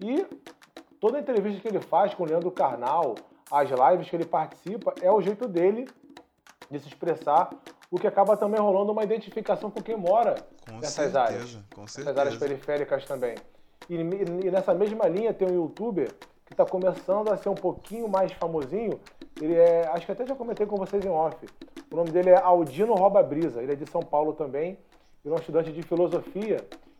E 0.00 0.26
toda 1.00 1.18
entrevista 1.18 1.60
que 1.60 1.68
ele 1.68 1.80
faz 1.80 2.12
com 2.14 2.24
o 2.24 2.26
Leandro 2.26 2.50
Carnal, 2.50 3.14
as 3.50 3.68
lives 3.70 4.08
que 4.08 4.16
ele 4.16 4.26
participa, 4.26 4.94
é 5.00 5.10
o 5.10 5.20
jeito 5.20 5.48
dele 5.48 5.86
de 6.70 6.78
se 6.78 6.88
expressar, 6.88 7.50
o 7.90 7.98
que 7.98 8.06
acaba 8.06 8.36
também 8.36 8.60
rolando 8.60 8.92
uma 8.92 9.04
identificação 9.04 9.70
com 9.70 9.80
quem 9.80 9.96
mora 9.96 10.34
com 10.68 10.76
nessas 10.76 10.94
certeza, 10.94 11.20
áreas. 11.20 11.58
Com 11.74 11.86
certeza. 11.86 12.04
Nessas 12.04 12.18
áreas 12.18 12.36
periféricas 12.36 13.04
também. 13.04 13.36
E, 13.88 13.94
e, 13.94 14.50
nessa 14.50 14.74
mesma 14.74 15.06
linha 15.06 15.32
tem 15.32 15.46
um 15.48 15.54
youtuber 15.54 16.12
que 16.46 16.52
está 16.52 16.64
começando 16.64 17.30
a 17.30 17.36
ser 17.36 17.48
um 17.48 17.54
pouquinho 17.54 18.08
mais 18.08 18.32
famosinho. 18.32 18.98
Ele 19.40 19.54
é, 19.54 19.86
acho 19.88 20.06
que 20.06 20.12
até 20.12 20.26
já 20.26 20.34
comentei 20.34 20.66
com 20.66 20.76
vocês 20.76 21.04
em 21.04 21.10
off. 21.10 21.36
O 21.94 21.96
nome 21.96 22.10
dele 22.10 22.30
é 22.30 22.36
Aldino 22.36 22.92
Roba 22.92 23.22
Brisa. 23.22 23.62
Ele 23.62 23.72
é 23.72 23.76
de 23.76 23.88
São 23.88 24.02
Paulo 24.02 24.32
também. 24.32 24.76
Ele 25.24 25.32
é 25.32 25.36
um 25.36 25.38
estudante 25.38 25.70
de 25.70 25.80
filosofia. 25.80 26.56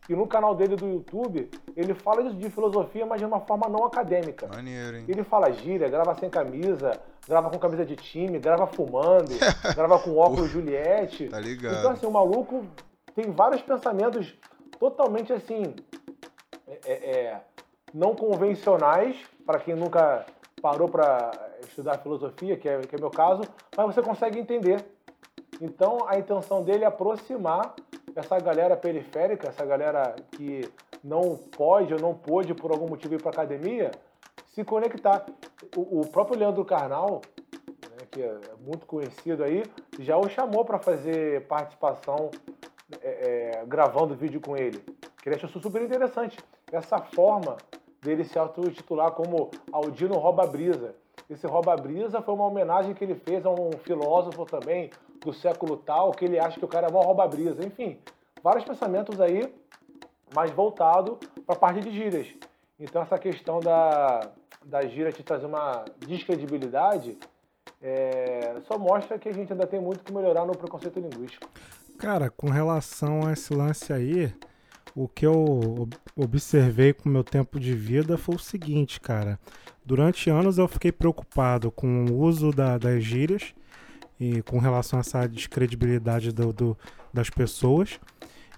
E 0.07 0.15
no 0.15 0.25
canal 0.25 0.55
dele 0.55 0.77
do 0.77 0.87
YouTube, 0.87 1.51
ele 1.75 1.93
fala 1.93 2.31
de 2.31 2.49
filosofia, 2.49 3.05
mas 3.05 3.19
de 3.19 3.25
uma 3.25 3.41
forma 3.41 3.67
não 3.67 3.83
acadêmica. 3.83 4.47
Maneiro, 4.47 4.95
hein? 4.95 5.05
Ele 5.05 5.21
fala 5.25 5.51
gíria, 5.51 5.89
grava 5.89 6.15
sem 6.15 6.29
camisa, 6.29 6.97
grava 7.27 7.49
com 7.49 7.59
camisa 7.59 7.85
de 7.85 7.97
time, 7.97 8.39
grava 8.39 8.67
fumando, 8.67 9.31
grava 9.75 9.99
com 9.99 10.15
óculos 10.15 10.49
Juliette. 10.49 11.27
Tá 11.27 11.41
ligado. 11.41 11.77
Então, 11.77 11.91
assim, 11.91 12.05
o 12.05 12.11
maluco 12.11 12.65
tem 13.13 13.31
vários 13.31 13.61
pensamentos 13.61 14.33
totalmente, 14.79 15.33
assim, 15.33 15.75
é, 16.65 16.79
é, 16.85 16.93
é 16.93 17.41
não 17.93 18.15
convencionais, 18.15 19.17
para 19.45 19.59
quem 19.59 19.75
nunca 19.75 20.25
parou 20.61 20.87
para 20.87 21.31
estudar 21.67 21.97
filosofia, 21.99 22.57
que 22.57 22.67
é, 22.67 22.81
que 22.81 22.95
é 22.95 22.99
meu 22.99 23.09
caso, 23.09 23.41
mas 23.75 23.85
você 23.87 24.01
consegue 24.01 24.39
entender. 24.39 24.83
Então, 25.61 25.99
a 26.07 26.17
intenção 26.17 26.63
dele 26.63 26.83
é 26.83 26.87
aproximar 26.87 27.75
essa 28.15 28.39
galera 28.39 28.75
periférica, 28.75 29.49
essa 29.49 29.65
galera 29.65 30.15
que 30.31 30.69
não 31.03 31.35
pode 31.35 31.93
ou 31.93 31.99
não 31.99 32.13
pôde 32.13 32.53
por 32.53 32.71
algum 32.71 32.87
motivo 32.87 33.15
ir 33.15 33.21
para 33.21 33.31
academia, 33.31 33.91
se 34.53 34.63
conectar. 34.63 35.25
O, 35.75 36.01
o 36.01 36.07
próprio 36.07 36.39
Leandro 36.39 36.65
Carnal, 36.65 37.21
né, 37.91 38.07
que 38.11 38.21
é 38.21 38.39
muito 38.59 38.85
conhecido 38.85 39.43
aí, 39.43 39.63
já 39.99 40.17
o 40.17 40.27
chamou 40.29 40.65
para 40.65 40.79
fazer 40.79 41.45
participação 41.47 42.31
é, 43.01 43.59
é, 43.61 43.65
gravando 43.65 44.15
vídeo 44.15 44.39
com 44.39 44.55
ele. 44.55 44.83
Que 45.21 45.29
ele 45.29 45.35
achou 45.35 45.49
super 45.61 45.81
interessante. 45.81 46.37
Essa 46.71 46.99
forma 46.99 47.57
dele 48.01 48.23
se 48.23 48.37
auto-titular 48.37 49.11
como 49.11 49.49
Aldino 49.71 50.15
Rouba 50.15 50.45
Brisa. 50.45 50.95
Esse 51.29 51.47
Rouba 51.47 51.75
Brisa 51.75 52.21
foi 52.21 52.33
uma 52.33 52.45
homenagem 52.45 52.93
que 52.93 53.03
ele 53.03 53.15
fez 53.15 53.45
a 53.45 53.49
um 53.49 53.71
filósofo 53.83 54.45
também 54.45 54.91
do 55.23 55.33
século 55.33 55.77
tal, 55.77 56.11
que 56.11 56.25
ele 56.25 56.39
acha 56.39 56.59
que 56.59 56.65
o 56.65 56.67
cara 56.67 56.87
é 56.87 56.91
mó 56.91 57.01
Rouba 57.01 57.27
Brisa. 57.27 57.65
Enfim, 57.65 57.99
vários 58.43 58.63
pensamentos 58.63 59.19
aí, 59.19 59.53
mais 60.33 60.51
voltado 60.51 61.17
para 61.45 61.55
a 61.55 61.59
parte 61.59 61.81
de 61.81 61.91
gírias. 61.91 62.27
Então 62.79 63.01
essa 63.01 63.17
questão 63.17 63.59
da, 63.59 64.31
da 64.63 64.85
gíria 64.85 65.11
te 65.11 65.23
trazer 65.23 65.45
uma 65.45 65.85
descredibilidade 65.97 67.17
é, 67.81 68.55
só 68.67 68.77
mostra 68.77 69.19
que 69.19 69.29
a 69.29 69.33
gente 69.33 69.51
ainda 69.51 69.67
tem 69.67 69.79
muito 69.79 70.03
que 70.03 70.13
melhorar 70.13 70.45
no 70.45 70.57
preconceito 70.57 70.99
linguístico. 70.99 71.47
Cara, 71.97 72.29
com 72.29 72.49
relação 72.49 73.27
a 73.27 73.33
esse 73.33 73.53
lance 73.53 73.93
aí, 73.93 74.33
o 74.95 75.09
que 75.09 75.25
eu 75.25 75.89
observei 76.15 76.93
com 76.93 77.09
o 77.09 77.11
meu 77.11 77.23
tempo 77.23 77.59
de 77.59 77.75
vida 77.75 78.17
foi 78.17 78.35
o 78.35 78.39
seguinte, 78.39 79.01
cara. 79.01 79.37
Durante 79.85 80.29
anos 80.29 80.57
eu 80.57 80.67
fiquei 80.69 80.91
preocupado 80.91 81.69
com 81.69 82.05
o 82.05 82.17
uso 82.17 82.51
da, 82.51 82.77
das 82.77 83.03
gírias 83.03 83.53
e 84.17 84.41
com 84.43 84.57
relação 84.57 84.97
a 84.97 85.01
essa 85.01 85.27
descredibilidade 85.27 86.31
do, 86.31 86.53
do 86.53 86.77
das 87.13 87.29
pessoas. 87.29 87.99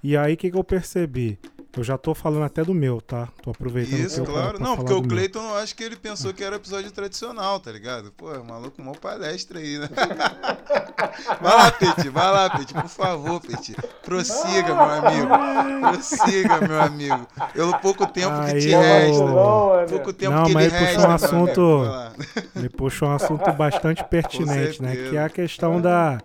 E 0.04 0.16
aí 0.16 0.36
o 0.36 0.38
que, 0.38 0.52
que 0.52 0.58
eu 0.58 0.64
percebi? 0.64 1.40
Eu 1.78 1.84
já 1.84 1.98
tô 1.98 2.16
falando 2.16 2.44
até 2.44 2.64
do 2.64 2.74
meu, 2.74 3.00
tá? 3.00 3.28
Tô 3.44 3.52
aproveitando 3.52 4.00
Isso, 4.00 4.24
claro. 4.24 4.60
Não, 4.60 4.76
porque 4.76 4.94
o 4.94 5.02
Cleiton, 5.04 5.40
eu 5.50 5.56
acho 5.58 5.76
que 5.76 5.84
ele 5.84 5.96
pensou 5.96 6.34
que 6.34 6.44
era 6.44 6.56
episódio 6.56 6.90
tradicional, 6.92 7.60
tá 7.60 7.72
ligado? 7.72 8.12
Pô, 8.12 8.34
é 8.34 8.40
maluco, 8.40 8.82
uma 8.82 8.94
palestra 8.94 9.60
aí, 9.60 9.78
né? 9.78 9.88
vai 11.40 11.56
lá, 11.56 11.72
Peti, 11.72 12.10
vai 12.10 12.32
lá, 12.32 12.50
Peti, 12.50 12.74
por 12.74 12.90
favor, 12.90 13.40
Peti. 13.42 13.76
Prossiga, 14.04 14.74
meu 14.74 14.84
amigo. 14.84 15.92
Prossiga, 15.92 16.68
meu 16.68 16.82
amigo. 16.82 17.28
Pelo 17.54 17.78
pouco 17.80 18.08
tempo 18.08 18.34
aí, 18.34 18.54
que 18.54 18.60
te 18.60 18.70
resta. 18.70 19.26
Não, 19.26 19.86
pouco 19.88 20.14
tempo 20.14 20.34
não, 20.34 20.46
que 20.46 20.54
mas 20.54 20.74
ele 20.74 20.86
puxou 20.86 21.08
resta. 21.08 21.08
Um 21.08 21.14
assunto, 21.14 21.84
ele 22.56 22.70
puxou 22.70 23.08
um 23.10 23.14
assunto 23.14 23.52
bastante 23.54 24.04
pertinente, 24.10 24.82
né? 24.82 24.96
Que 24.96 25.16
é 25.16 25.24
a 25.24 25.30
questão 25.30 25.80
da 25.80 26.20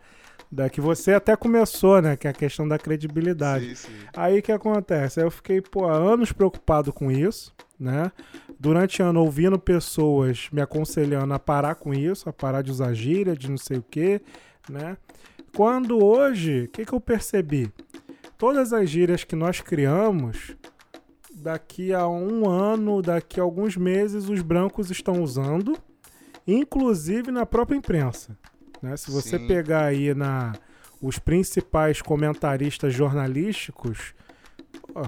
da 0.52 0.68
que 0.68 0.80
você 0.80 1.14
até 1.14 1.34
começou, 1.34 2.02
né? 2.02 2.16
Que 2.16 2.28
é 2.28 2.30
a 2.30 2.34
questão 2.34 2.68
da 2.68 2.78
credibilidade. 2.78 3.74
Sim, 3.74 3.88
sim. 3.88 4.06
Aí 4.14 4.38
o 4.38 4.42
que 4.42 4.52
acontece? 4.52 5.20
Eu 5.20 5.30
fiquei, 5.30 5.60
pô, 5.62 5.86
anos 5.86 6.30
preocupado 6.30 6.92
com 6.92 7.10
isso, 7.10 7.52
né? 7.80 8.12
Durante 8.60 9.02
ano 9.02 9.20
ouvindo 9.20 9.58
pessoas 9.58 10.48
me 10.52 10.60
aconselhando 10.60 11.32
a 11.32 11.38
parar 11.38 11.74
com 11.76 11.94
isso, 11.94 12.28
a 12.28 12.32
parar 12.32 12.62
de 12.62 12.70
usar 12.70 12.92
gíria, 12.92 13.34
de 13.34 13.50
não 13.50 13.56
sei 13.56 13.78
o 13.78 13.84
quê, 13.90 14.20
né? 14.68 14.96
Quando 15.56 16.04
hoje, 16.04 16.64
o 16.64 16.68
que, 16.68 16.84
que 16.84 16.92
eu 16.92 17.00
percebi? 17.00 17.72
todas 18.42 18.72
as 18.72 18.90
gírias 18.90 19.22
que 19.22 19.36
nós 19.36 19.60
criamos, 19.60 20.56
daqui 21.32 21.92
a 21.92 22.08
um 22.08 22.50
ano, 22.50 23.00
daqui 23.00 23.38
a 23.38 23.42
alguns 23.44 23.76
meses, 23.76 24.28
os 24.28 24.42
brancos 24.42 24.90
estão 24.90 25.22
usando, 25.22 25.78
inclusive 26.44 27.30
na 27.30 27.46
própria 27.46 27.76
imprensa. 27.76 28.36
Né? 28.82 28.96
Se 28.96 29.10
você 29.10 29.38
Sim. 29.38 29.46
pegar 29.46 29.84
aí 29.84 30.12
na, 30.12 30.52
os 31.00 31.18
principais 31.18 32.02
comentaristas 32.02 32.92
jornalísticos, 32.92 34.14
pô, 34.92 35.00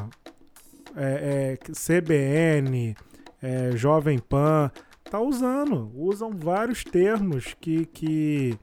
é, 0.97 1.57
é, 1.57 1.73
CBN, 1.73 2.97
é, 3.43 3.73
Jovem 3.73 4.19
Pan, 4.19 4.71
tá 5.11 5.21
usando, 5.21 5.91
usam 5.95 6.31
vários 6.31 6.85
termos 6.85 7.55
que, 7.61 7.87
que, 7.87 8.59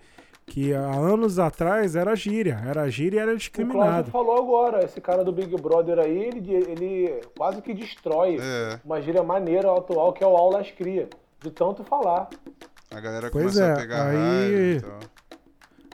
que 0.45 0.74
há 0.74 0.95
anos 0.95 1.39
atrás 1.39 1.95
era 1.95 2.15
gíria, 2.15 2.62
era 2.65 2.89
gíria 2.89 3.17
e 3.17 3.19
era 3.19 3.26
O 3.26 3.28
Cláudio 3.28 3.38
discriminado. 3.38 4.12
falou 4.12 4.38
agora, 4.38 4.84
esse 4.84 5.00
cara 5.00 5.24
do 5.24 5.32
Big 5.32 5.56
Brother 5.62 6.00
aí, 6.00 6.17
ele, 6.17 6.54
ele 6.54 7.21
quase 7.38 7.62
que 7.62 7.74
destrói 7.74 8.38
É, 8.41 8.80
uma 8.84 9.02
gíria 9.02 9.24
maneira 9.24 9.71
atual 9.74 10.13
que 10.13 10.24
é 10.24 10.28
o 10.28 10.36
aulas 10.36 10.71
cria. 10.71 11.10
De 11.41 11.50
tanto 11.50 11.84
falar. 11.84 12.30
A 12.93 12.99
galera 12.99 13.30
Pois 13.32 13.45
começou 13.45 13.63
é, 13.63 13.71
a 13.71 13.75
pegar 13.75 14.08
aí- 14.10 14.17
raiva 14.17 14.58
e 14.77 14.82
tal. 14.82 14.99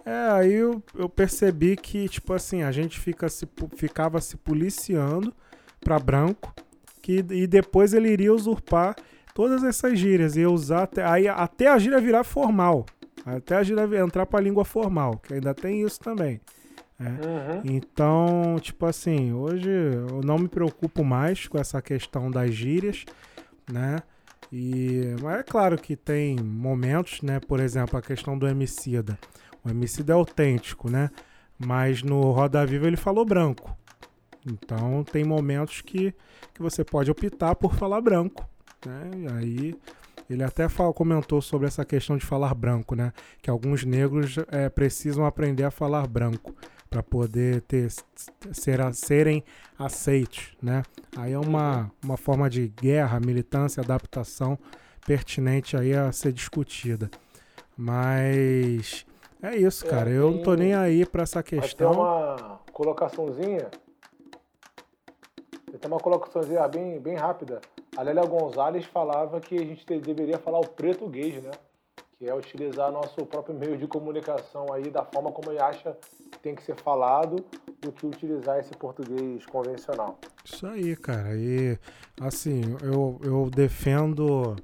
É, 0.05 0.31
aí 0.31 0.53
eu, 0.53 0.81
eu 0.95 1.10
percebi 1.10 1.75
que, 1.75 2.07
tipo 2.07 2.33
assim, 2.33 2.63
a 2.63 2.71
gente 2.71 2.97
fica 2.97 3.27
se, 3.27 3.45
ficava 3.75 4.21
se 4.21 4.38
policiando 4.38 5.33
pra 5.81 5.99
branco, 5.99 6.53
que, 7.01 7.23
e 7.29 7.45
depois 7.45 7.93
ele 7.93 8.10
iria 8.10 8.33
usurpar 8.33 8.95
todas 9.33 9.63
essas 9.63 9.99
gírias, 9.99 10.38
ia 10.38 10.49
usar 10.49 10.83
até, 10.83 11.03
aí, 11.03 11.27
até 11.27 11.67
a 11.67 11.77
gíria 11.77 11.99
virar 11.99 12.23
formal, 12.23 12.86
até 13.25 13.55
a 13.57 13.63
gíria 13.63 13.83
entrar 13.99 14.25
pra 14.25 14.39
língua 14.39 14.63
formal, 14.63 15.17
que 15.19 15.33
ainda 15.33 15.53
tem 15.53 15.81
isso 15.81 15.99
também. 15.99 16.39
Uhum. 16.99 17.62
Então, 17.65 18.55
tipo 18.62 18.86
assim, 18.86 19.33
hoje 19.33 19.69
eu 19.69 20.21
não 20.23 20.39
me 20.39 20.47
preocupo 20.47 21.03
mais 21.03 21.47
com 21.47 21.60
essa 21.60 21.81
questão 21.81 22.31
das 22.31 22.51
gírias, 22.53 23.03
né? 23.71 23.97
E, 24.52 25.15
mas 25.21 25.39
é 25.39 25.43
claro 25.43 25.78
que 25.78 25.95
tem 25.95 26.38
momentos, 26.38 27.21
né? 27.21 27.39
Por 27.39 27.60
exemplo, 27.60 27.97
a 27.97 28.02
questão 28.02 28.38
do 28.38 28.47
Emicida. 28.47 29.17
O 29.63 29.69
Emicida 29.69 30.13
é 30.13 30.15
autêntico, 30.15 30.89
né? 30.89 31.10
Mas 31.60 32.04
no 32.04 32.32
Roda 32.32 32.65
Viva 32.65 32.88
ele 32.88 32.97
falou 32.97 33.26
branco. 33.26 33.76
Então 34.45 35.04
tem 35.04 35.23
momentos 35.23 35.82
que, 35.82 36.13
que 36.54 36.62
você 36.62 36.84
pode 36.84 37.12
optar 37.12 37.56
por 37.56 37.73
falar 37.76 38.00
branco, 38.00 38.47
né? 38.86 39.12
E 39.17 39.28
aí 39.34 39.76
ele 40.30 40.43
até 40.43 40.69
fala- 40.69 40.93
comentou 40.93 41.41
sobre 41.41 41.67
essa 41.67 41.84
questão 41.84 42.15
de 42.17 42.26
falar 42.26 42.54
branco, 42.54 42.95
né? 42.95 43.12
Que 43.41 43.50
alguns 43.50 43.84
negros 43.84 44.38
eh, 44.50 44.69
precisam 44.69 45.26
aprender 45.26 45.63
a 45.63 45.71
falar 45.71 46.08
branco 46.08 46.56
para 46.89 47.04
poder 47.04 47.62
ter, 47.62 47.89
ser, 48.52 48.93
serem 48.93 49.43
aceitos, 49.78 50.56
né? 50.62 50.84
Aí 51.15 51.34
é 51.34 51.39
uma, 51.39 51.91
uma 52.04 52.17
forma 52.17 52.50
de 52.50 52.67
guerra, 52.69 53.19
militância, 53.19 53.82
adaptação 53.82 54.58
pertinente 55.06 55.76
aí 55.78 55.93
a 55.93 56.12
ser 56.12 56.32
discutida. 56.34 57.10
Mas 57.78 59.06
é 59.41 59.56
isso, 59.56 59.86
É, 59.86 59.89
cara. 59.89 60.10
Eu 60.10 60.32
não 60.32 60.41
tô 60.41 60.56
nem 60.56 60.73
aí 60.73 61.06
para 61.06 61.23
essa 61.23 61.39
Mas 61.39 61.50
tem 61.50 61.60
questão. 61.62 61.91
uma 61.91 62.60
colocaçãozinha. 62.73 63.69
Tem 65.80 65.91
uma 65.91 66.00
colocaçãozinha 66.00 66.67
bem, 66.67 67.00
bem 67.00 67.15
rápida. 67.15 67.62
A 67.95 68.02
Lélia 68.02 68.26
Gonzalez 68.26 68.86
falava 68.86 69.39
que 69.39 69.56
a 69.56 69.65
gente 69.65 69.86
te- 69.86 70.00
deveria 70.00 70.38
falar 70.39 70.60
o 70.60 70.67
português, 70.67 71.41
né? 71.43 71.52
Que 72.17 72.27
é 72.27 72.34
utilizar 72.34 72.91
nosso 72.91 73.25
próprio 73.27 73.53
meio 73.56 73.77
de 73.77 73.86
comunicação 73.88 74.73
aí 74.73 74.89
da 74.89 75.03
forma 75.06 75.32
como 75.32 75.51
ele 75.51 75.62
acha 75.62 75.95
que 76.32 76.39
tem 76.39 76.56
que 76.56 76.63
ser 76.63 76.75
falado 76.75 77.45
do 77.80 77.91
que 77.91 78.08
utilizar 78.08 78.58
esse 78.60 78.71
português 78.71 79.45
convencional. 79.45 80.19
Isso 80.43 80.65
aí, 80.65 80.95
cara. 80.95 81.36
E 81.36 81.77
assim, 82.19 82.62
eu, 82.82 83.19
eu 83.23 83.49
defendo. 83.51 84.56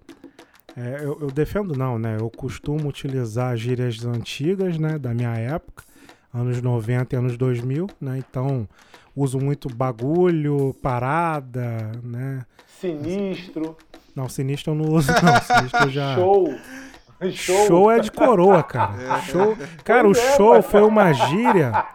é, 0.76 1.04
eu, 1.06 1.20
eu 1.22 1.28
defendo 1.32 1.78
não, 1.78 2.00
né? 2.00 2.18
Eu 2.20 2.30
costumo 2.32 2.90
utilizar 2.90 3.56
gírias 3.56 4.04
antigas, 4.04 4.80
né? 4.80 4.98
Da 4.98 5.14
minha 5.14 5.36
época, 5.36 5.84
anos 6.34 6.60
90 6.60 7.16
e 7.16 7.20
anos 7.20 7.38
2000, 7.38 7.88
né? 8.02 8.18
Então, 8.18 8.68
uso 9.16 9.38
muito 9.38 9.70
bagulho, 9.70 10.74
parada, 10.82 11.92
né? 12.04 12.48
Sinistro, 12.82 13.78
Não, 14.16 14.28
sinistro 14.28 14.72
eu 14.72 14.76
não 14.76 14.92
uso, 14.92 15.12
não. 15.12 15.58
Sinistro 15.58 15.90
já. 15.92 16.16
show. 16.18 16.48
Show. 17.32 17.68
Show 17.68 17.92
é 17.92 18.00
de 18.00 18.12
coroa, 18.12 18.62
cara. 18.64 19.22
Show. 19.22 19.56
Cara, 19.84 20.08
o 20.08 20.12
é, 20.12 20.36
show 20.36 20.56
mas- 20.56 20.66
foi 20.66 20.82
uma 20.82 21.14
gíria. 21.14 21.86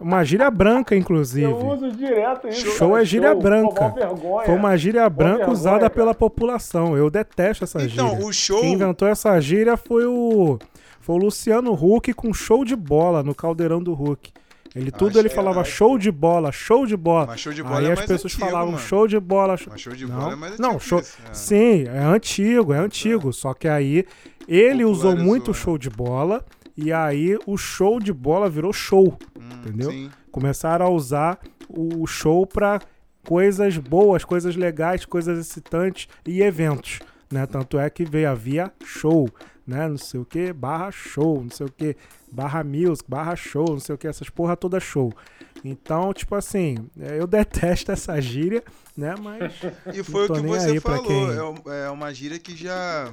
Uma 0.00 0.22
gíria 0.24 0.50
branca, 0.50 0.94
inclusive. 0.94 1.50
Eu 1.50 1.56
uso 1.66 1.90
direto 1.92 2.48
isso. 2.48 2.70
Show 2.76 2.96
é 2.96 3.04
gíria 3.04 3.34
branca. 3.34 3.90
Pô. 3.90 4.42
Foi 4.44 4.54
uma 4.54 4.76
gíria 4.76 5.08
branca 5.10 5.38
vergonha, 5.38 5.52
usada 5.52 5.78
cara. 5.80 5.90
pela 5.90 6.14
população. 6.14 6.96
Eu 6.96 7.10
detesto 7.10 7.64
essa 7.64 7.82
Então, 7.82 8.10
gíria. 8.10 8.26
o 8.26 8.32
show. 8.32 8.60
Quem 8.60 8.74
inventou 8.74 9.08
essa 9.08 9.38
gíria 9.40 9.76
foi 9.76 10.04
o 10.06 10.58
foi 11.00 11.16
o 11.16 11.18
Luciano 11.18 11.72
Huck 11.72 12.12
com 12.12 12.32
show 12.32 12.64
de 12.64 12.76
bola 12.76 13.22
no 13.22 13.34
caldeirão 13.34 13.82
do 13.82 13.92
Huck. 13.92 14.32
Ele 14.74 14.90
tudo 14.90 15.10
Acho 15.10 15.18
ele 15.18 15.28
é, 15.28 15.30
falava 15.30 15.64
show 15.64 15.98
de 15.98 16.10
bola, 16.12 16.52
show 16.52 16.86
de 16.86 16.96
bola. 16.96 17.26
Mas 17.26 17.40
show 17.40 17.52
de 17.52 17.62
bola 17.62 17.78
Aí 17.80 17.86
é 17.86 17.92
as 17.92 18.00
pessoas 18.00 18.32
antigo, 18.32 18.46
falavam 18.48 18.72
mano. 18.72 18.78
show 18.86 19.06
de 19.08 19.18
bola. 19.18 19.56
show- 19.56 19.68
Mas 19.72 19.80
show 19.80 19.92
de 19.94 20.06
não, 20.06 20.16
bola 20.16 20.32
é 20.32 20.36
mais 20.36 20.58
não, 20.58 20.68
antigo 20.70 20.84
show. 20.84 21.00
isso, 21.00 21.18
é. 21.28 21.34
Sim, 21.34 21.84
é 21.88 21.98
antigo, 21.98 22.72
é 22.72 22.78
antigo. 22.78 23.32
Só 23.32 23.52
que 23.52 23.66
aí 23.66 24.04
ele 24.46 24.84
usou 24.84 25.16
muito 25.16 25.52
show 25.52 25.76
de 25.76 25.90
bola 25.90 26.44
e 26.76 26.92
aí 26.92 27.36
o 27.46 27.56
show 27.56 27.98
de 27.98 28.12
bola 28.12 28.48
virou 28.48 28.72
show. 28.72 29.18
Hum, 29.36 29.42
entendeu? 29.64 29.90
Sim. 29.90 30.10
Começaram 30.30 30.86
a 30.86 30.90
usar 30.90 31.38
o 31.68 32.06
show 32.06 32.46
para 32.46 32.80
coisas 33.26 33.76
boas, 33.76 34.24
coisas 34.24 34.54
legais, 34.56 35.04
coisas 35.04 35.38
excitantes 35.38 36.08
e 36.26 36.42
eventos, 36.42 37.00
né? 37.30 37.46
Tanto 37.46 37.78
é 37.78 37.88
que 37.90 38.04
veio 38.04 38.28
havia 38.30 38.72
show, 38.84 39.28
né? 39.66 39.88
Não 39.88 39.98
sei 39.98 40.20
o 40.20 40.24
que, 40.24 40.52
barra 40.52 40.90
show, 40.90 41.42
não 41.42 41.50
sei 41.50 41.66
o 41.66 41.70
que, 41.70 41.96
barra 42.32 42.62
music, 42.64 43.08
barra 43.08 43.36
show, 43.36 43.66
não 43.68 43.80
sei 43.80 43.94
o 43.94 43.98
que, 43.98 44.06
essas 44.08 44.28
porra 44.28 44.56
toda 44.56 44.80
show. 44.80 45.12
Então, 45.64 46.12
tipo 46.14 46.34
assim, 46.34 46.88
é, 46.98 47.20
eu 47.20 47.26
detesto 47.26 47.92
essa 47.92 48.20
gíria, 48.20 48.62
né? 48.96 49.14
Mas 49.20 49.52
E 49.94 50.02
foi 50.02 50.26
o 50.26 50.32
que 50.32 50.40
você 50.40 50.80
falou. 50.80 51.04
quem- 51.06 51.70
É 51.72 51.84
É 51.86 51.90
uma 51.90 52.12
gíria 52.14 52.38
que 52.38 52.56
já. 52.56 53.12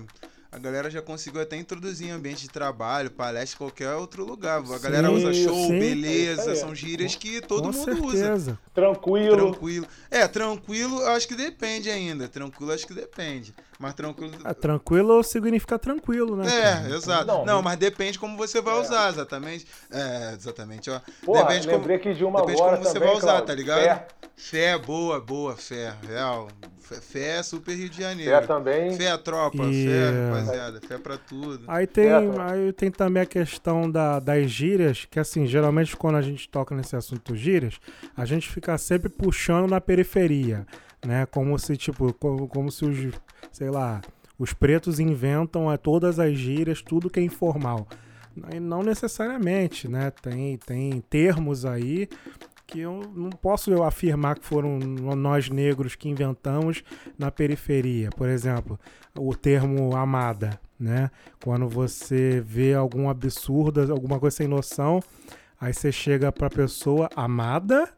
A 0.58 0.60
galera 0.60 0.90
já 0.90 1.04
conseguiu 1.04 1.40
até 1.40 1.56
introduzir 1.56 2.08
em 2.08 2.12
ambiente 2.12 2.42
de 2.42 2.50
trabalho, 2.50 3.12
palestra, 3.12 3.60
qualquer 3.60 3.94
outro 3.94 4.26
lugar. 4.26 4.58
A 4.60 4.80
galera 4.80 5.08
Sim, 5.08 5.14
usa 5.14 5.32
show, 5.34 5.54
sim. 5.68 5.76
É 5.76 5.80
beleza, 5.80 6.50
aí. 6.50 6.58
são 6.58 6.74
gírias 6.74 7.14
que 7.16 7.42
todo 7.42 7.72
com 7.72 7.78
mundo 7.78 8.06
usa. 8.06 8.18
certeza. 8.18 8.60
Tranquilo. 8.74 9.38
Tranquilo. 9.38 9.88
É, 10.10 10.28
tranquilo, 10.28 11.06
acho 11.10 11.28
que 11.28 11.36
depende 11.36 11.92
ainda. 11.92 12.28
Tranquilo, 12.28 12.72
acho 12.72 12.88
que 12.88 12.94
depende. 12.96 13.54
Mas 13.78 13.94
tranquilo. 13.94 14.34
Ah, 14.44 14.56
tranquilo 14.56 15.22
significa 15.24 15.78
tranquilo, 15.78 16.36
né? 16.36 16.46
cara? 16.50 16.90
É, 16.92 16.96
exato. 16.96 17.28
Não, 17.28 17.46
Não, 17.46 17.62
mas 17.62 17.78
depende 17.78 18.18
como 18.18 18.36
você 18.36 18.60
vai 18.60 18.76
É. 18.76 18.82
usar, 18.82 19.10
exatamente. 19.12 19.68
É, 19.92 20.34
exatamente, 20.36 20.90
ó. 20.90 21.00
Porra, 21.24 21.44
depende 21.44 21.68
como, 21.68 22.16
de 22.16 22.24
uma 22.26 22.40
depende 22.42 22.60
agora 22.60 22.78
como 22.78 22.88
você 22.88 22.94
também, 22.96 23.10
vai 23.10 23.18
usar, 23.18 23.28
Cláudio. 23.28 23.46
tá 23.46 23.54
ligado? 23.54 23.80
Fé, 23.84 24.08
Fé, 24.36 24.78
boa, 24.78 25.20
boa, 25.20 25.56
fé. 25.56 25.94
Real. 26.08 26.48
Fé, 26.96 27.38
é 27.40 27.44
super 27.44 27.76
Rio 27.76 27.90
de 27.90 28.02
Janeiro. 28.02 28.32
fé 28.32 28.48
também. 28.48 28.96
Fé, 28.96 29.18
tropa, 29.18 29.64
E- 29.66 29.86
fé, 29.88 30.30
rapaziada. 30.30 30.82
Fé 30.82 30.98
pra 30.98 31.18
tudo. 31.18 31.64
Aí 31.68 31.86
tem, 31.86 32.06
Certo. 32.06 32.40
aí 32.42 32.72
tem 32.74 32.90
também 32.92 33.24
a 33.24 33.26
questão 33.26 33.90
da, 33.90 34.20
das 34.20 34.50
gírias, 34.50 35.06
que 35.10 35.20
assim, 35.20 35.46
geralmente 35.46 35.96
quando 35.98 36.16
a 36.16 36.22
gente 36.22 36.48
toca 36.50 36.76
nesse 36.76 36.96
assunto 36.96 37.36
gírias, 37.36 37.80
a 38.16 38.26
gente 38.26 38.48
fica 38.50 38.78
sempre 38.78 39.10
puxando 39.10 39.70
na 39.70 39.82
periferia, 39.82 40.66
né? 41.06 41.26
Como 41.26 41.58
se, 41.60 41.76
tipo, 41.76 42.14
como, 42.14 42.48
como 42.48 42.72
se 42.72 42.86
os, 42.86 43.14
sei 43.52 43.70
lá, 43.70 44.02
os 44.40 44.54
pretos 44.54 45.00
inventam 45.00 45.72
é, 45.72 45.78
todas 45.78 46.20
as 46.20 46.34
gírias, 46.38 46.82
tudo 46.82 47.10
que 47.10 47.20
é 47.20 47.24
informal. 47.24 47.88
E 48.54 48.60
não 48.60 48.84
necessariamente, 48.84 49.88
né? 49.88 50.12
Tem, 50.22 50.58
tem 50.58 51.02
termos 51.10 51.66
aí 51.66 52.08
que 52.68 52.82
eu 52.82 53.02
não 53.16 53.30
posso 53.30 53.72
eu 53.72 53.84
afirmar 53.84 54.38
que 54.38 54.46
foram 54.46 54.78
nós 54.78 55.50
negros 55.50 55.96
que 55.96 56.10
inventamos 56.10 56.84
na 57.18 57.32
periferia. 57.32 58.10
Por 58.10 58.28
exemplo, 58.28 58.78
o 59.18 59.34
termo 59.34 59.96
amada, 59.96 60.60
né? 60.78 61.10
Quando 61.44 61.68
você 61.68 62.42
vê 62.46 62.74
algum 62.74 63.10
absurdo, 63.10 63.92
alguma 63.92 64.20
coisa 64.20 64.36
sem 64.36 64.48
noção, 64.48 65.02
aí 65.60 65.74
você 65.74 65.92
chega 65.92 66.32
pra 66.32 66.50
pessoa 66.50 67.10
amada, 67.16 67.90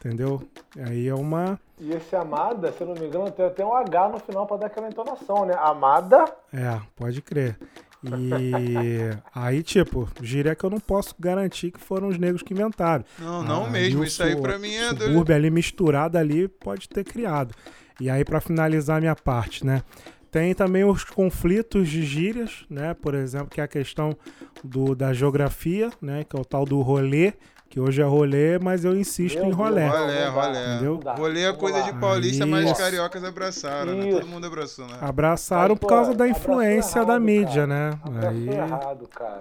entendeu? 0.00 0.42
Aí 0.84 1.06
é 1.06 1.14
uma. 1.14 1.58
E 1.78 1.92
esse 1.92 2.14
Amada, 2.14 2.72
se 2.72 2.80
eu 2.80 2.88
não 2.88 2.94
me 2.94 3.06
engano, 3.06 3.30
tem 3.30 3.46
até 3.46 3.64
um 3.64 3.74
H 3.74 4.08
no 4.08 4.18
final 4.18 4.46
pra 4.46 4.56
dar 4.56 4.66
aquela 4.66 4.88
entonação, 4.88 5.46
né? 5.46 5.54
Amada. 5.58 6.24
É, 6.52 6.80
pode 6.96 7.22
crer. 7.22 7.58
E 8.04 9.10
aí, 9.34 9.62
tipo, 9.62 10.08
gíria 10.22 10.54
que 10.54 10.64
eu 10.64 10.70
não 10.70 10.80
posso 10.80 11.14
garantir 11.18 11.70
que 11.70 11.80
foram 11.80 12.08
os 12.08 12.18
negros 12.18 12.42
que 12.42 12.52
inventaram. 12.52 13.04
Não, 13.18 13.42
não 13.42 13.66
Ah, 13.66 13.70
mesmo. 13.70 14.00
o 14.00 14.04
Isso 14.04 14.22
aí 14.22 14.34
pra 14.40 14.58
mim 14.58 14.74
é 14.74 14.92
doido. 14.92 15.04
subúrbio 15.12 15.34
ali 15.36 15.50
misturado 15.50 16.18
ali 16.18 16.48
pode 16.48 16.88
ter 16.88 17.04
criado. 17.04 17.54
E 18.00 18.10
aí, 18.10 18.24
pra 18.24 18.40
finalizar 18.40 18.96
a 18.96 19.00
minha 19.00 19.14
parte, 19.14 19.64
né? 19.64 19.82
Tem 20.30 20.54
também 20.54 20.82
os 20.82 21.04
conflitos 21.04 21.88
de 21.88 22.02
gírias, 22.04 22.64
né? 22.68 22.94
Por 22.94 23.14
exemplo, 23.14 23.48
que 23.48 23.60
é 23.60 23.64
a 23.64 23.68
questão 23.68 24.16
do, 24.64 24.94
da 24.94 25.12
geografia, 25.12 25.90
né? 26.00 26.24
Que 26.24 26.34
é 26.34 26.40
o 26.40 26.44
tal 26.44 26.64
do 26.64 26.80
rolê, 26.80 27.34
que 27.72 27.80
hoje 27.80 28.02
é 28.02 28.04
rolê, 28.04 28.58
mas 28.58 28.84
eu 28.84 28.94
insisto 28.94 29.36
Meu 29.36 29.44
em 29.46 29.48
Deus, 29.48 29.58
rolê. 29.58 29.86
não, 29.86 29.90
Rolê, 30.02 30.24
rolê. 30.28 30.74
Entendeu? 30.74 31.00
Rolê 31.16 31.44
é 31.44 31.52
coisa 31.54 31.82
de 31.82 31.94
paulista, 31.94 32.44
Aí- 32.44 32.50
mas 32.50 32.64
os 32.64 32.68
Nossa. 32.72 32.82
cariocas 32.82 33.24
abraçaram, 33.24 33.94
né? 33.94 34.10
Todo 34.12 34.26
mundo 34.26 34.46
abraçou, 34.46 34.86
né? 34.86 34.98
Abraçaram 35.00 35.74
por 35.74 35.86
causa 35.86 36.12
da 36.12 36.28
influência 36.28 37.02
da 37.02 37.14
errado, 37.14 37.22
mídia, 37.22 37.66
cara. 37.66 37.90
né? 37.90 37.98
Abraçou 38.04 38.28
Aí, 38.30 38.48
errado, 38.50 39.08
cara. 39.08 39.40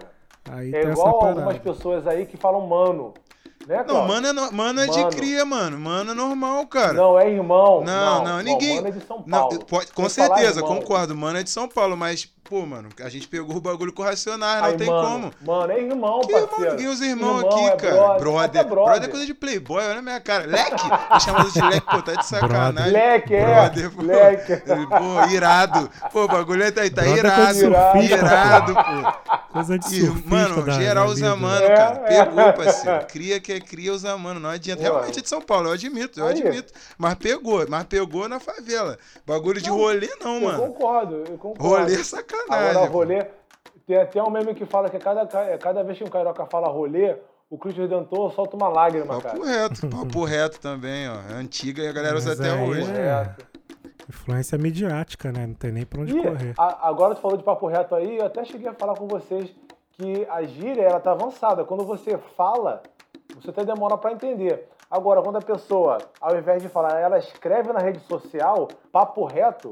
aí 0.49 0.69
É 0.69 0.71
tem 0.71 0.91
essa 0.91 0.91
igual 1.01 1.25
algumas 1.25 1.57
pessoas 1.57 2.07
aí 2.07 2.25
que 2.25 2.37
falam 2.37 2.65
mano. 2.65 3.13
Né, 3.67 3.83
Não, 3.87 4.07
mano 4.07 4.27
é, 4.27 4.33
no- 4.33 4.51
mano 4.51 4.81
é 4.81 4.87
de 4.87 4.97
Mano. 4.99 5.09
cria, 5.11 5.45
mano. 5.45 5.79
Mano 5.79 6.11
é 6.11 6.13
normal, 6.13 6.65
cara. 6.67 6.93
Não, 6.93 7.19
é 7.19 7.29
irmão. 7.29 7.83
Não, 7.83 8.23
não, 8.23 8.41
ninguém- 8.41 8.75
Mano 8.77 8.87
é 8.87 8.91
de 8.91 9.05
São 9.05 9.23
Não, 9.25 9.39
Paulo. 9.39 9.65
pode- 9.65 9.91
com 9.93 10.09
Sem 10.09 10.25
certeza, 10.25 10.61
concordo. 10.61 11.15
Mano 11.15 11.37
é 11.39 11.43
de 11.43 11.49
São 11.49 11.67
Paulo, 11.67 11.95
mas, 11.95 12.27
pô, 12.43 12.65
mano, 12.65 12.89
a 13.03 13.09
gente 13.09 13.27
pegou 13.27 13.55
o 13.57 13.61
bagulho 13.61 13.93
com 13.93 14.03
racionais, 14.03 14.61
não 14.71 14.77
tem 14.77 14.87
mano, 14.87 15.07
como. 15.07 15.33
Mano, 15.59 15.71
é 15.71 15.79
irmão, 15.81 16.21
Que 16.21 16.33
irmão, 16.33 16.47
parceiro. 16.47 16.71
ninguém 16.71 16.87
usa 16.87 17.05
irmão, 17.05 17.39
aqui, 17.39 17.59
é 17.65 17.75
cara. 17.75 17.93
brother, 17.95 18.19
Brother. 18.19 18.51
brother. 18.65 18.65
brother. 18.85 19.03
é 19.03 19.07
coisa 19.11 19.25
de 19.25 19.33
playboy, 19.33 19.83
olha 19.83 19.99
a 19.99 20.01
minha 20.01 20.19
cara. 20.19 20.45
Leque! 20.45 20.83
Me 21.13 21.19
chamando 21.19 21.51
de 21.51 21.61
leque, 21.61 21.87
pô, 21.87 22.01
tá 22.01 22.13
de 22.15 22.25
sacanagem. 22.25 22.91
Leque, 22.91 23.35
é. 23.35 23.45
Brother, 23.45 23.91
pô. 23.91 24.01
Leque. 24.01 24.61
Pô, 24.91 25.29
irado. 25.31 25.89
Pô, 26.11 26.23
o 26.23 26.27
bagulho 26.27 26.63
é 26.63 26.71
tá, 26.71 26.81
tá 26.89 27.05
é 27.05 27.09
irado. 27.09 27.45
coisa 27.45 27.53
de 27.53 27.75
surfista, 27.75 28.15
Irado, 28.17 28.73
pô. 28.73 29.41
Coisa 29.53 29.79
de 29.79 29.85
E, 29.97 30.05
surfista 30.05 30.29
mano, 30.29 30.71
geral 30.71 31.07
usa 31.07 31.15
vida. 31.15 31.35
mano, 31.35 31.65
É, 31.65 31.75
cara. 31.75 32.01
é. 32.05 32.25
Pegou, 32.25 32.53
parceiro. 32.53 33.05
Cria 33.07 33.39
que 33.39 33.50
é 33.51 33.59
cria, 33.59 33.91
usa 33.93 34.17
mano. 34.17 34.39
Não 34.39 34.49
adianta. 34.49 34.81
Pô. 34.81 34.87
Realmente 34.89 35.19
é 35.19 35.21
de 35.21 35.29
São 35.29 35.41
Paulo, 35.41 35.67
eu 35.69 35.73
admito, 35.73 36.19
eu 36.19 36.25
Aí. 36.27 36.31
admito. 36.41 36.73
Mas 36.97 37.15
pegou, 37.15 37.65
mas 37.69 37.83
pegou 37.85 38.27
na 38.27 38.39
favela. 38.39 38.97
Bagulho 39.25 39.61
de 39.61 39.69
Não, 39.69 39.77
rolê 39.77 40.09
não, 40.21 40.35
Eu 40.35 40.41
mano. 40.41 40.59
concordo, 40.67 41.15
eu 41.27 41.37
concordo. 41.37 41.63
Rolê 41.63 41.95
é 41.95 42.03
sacanagem. 42.03 42.69
Agora, 42.71 42.89
rolê. 42.89 43.25
Tem 43.87 43.97
até 43.97 44.21
um 44.23 44.29
meme 44.29 44.53
que 44.55 44.65
fala 44.65 44.89
que 44.89 44.97
cada, 44.99 45.25
cada 45.57 45.83
vez 45.83 45.97
que 45.97 46.03
um 46.03 46.07
carioca 46.07 46.45
fala 46.45 46.67
rolê, 46.69 47.17
o 47.49 47.57
Cristo 47.57 47.81
Redentor 47.81 48.31
solta 48.33 48.55
uma 48.55 48.69
lágrima, 48.69 49.19
cara. 49.21 49.35
Papo 49.35 49.43
reto, 49.45 49.87
papo 49.89 50.23
reto 50.23 50.59
também, 50.59 51.09
ó. 51.09 51.15
É 51.29 51.33
antiga 51.33 51.81
e 51.83 51.87
a 51.87 51.91
galera 51.91 52.15
usa 52.15 52.29
Mas 52.29 52.39
até 52.39 52.51
aí 52.51 52.69
hoje. 52.69 52.91
é- 52.91 53.35
Influência 54.09 54.57
midiática, 54.57 55.31
né? 55.31 55.45
Não 55.47 55.53
tem 55.53 55.71
nem 55.71 55.85
pra 55.85 56.01
onde 56.01 56.17
E 56.17 56.21
correr. 56.21 56.53
a- 56.57 56.87
agora 56.87 57.15
tu 57.15 57.21
falou 57.21 57.37
de 57.37 57.43
papo 57.43 57.67
reto 57.67 57.95
aí, 57.95 58.17
eu 58.17 58.25
até 58.25 58.43
cheguei 58.45 58.67
a 58.67 58.73
falar 58.73 58.93
com 58.95 59.07
vocês 59.07 59.49
que 59.93 60.25
a 60.29 60.41
gíria 60.43 60.81
ela 60.83 60.99
tá 60.99 61.11
avançada. 61.11 61.63
Quando 61.63 61.85
você 61.85 62.17
fala, 62.35 62.81
você 63.41 63.49
até 63.49 63.63
demora 63.65 63.97
para 63.97 64.11
entender. 64.13 64.67
Agora, 64.89 65.21
quando 65.21 65.37
a 65.37 65.41
pessoa, 65.41 65.97
ao 66.19 66.37
invés 66.37 66.61
de 66.61 66.67
falar, 66.69 66.99
ela 66.99 67.17
escreve 67.17 67.71
na 67.71 67.79
rede 67.79 67.99
social, 68.07 68.67
papo 68.91 69.25
reto, 69.25 69.71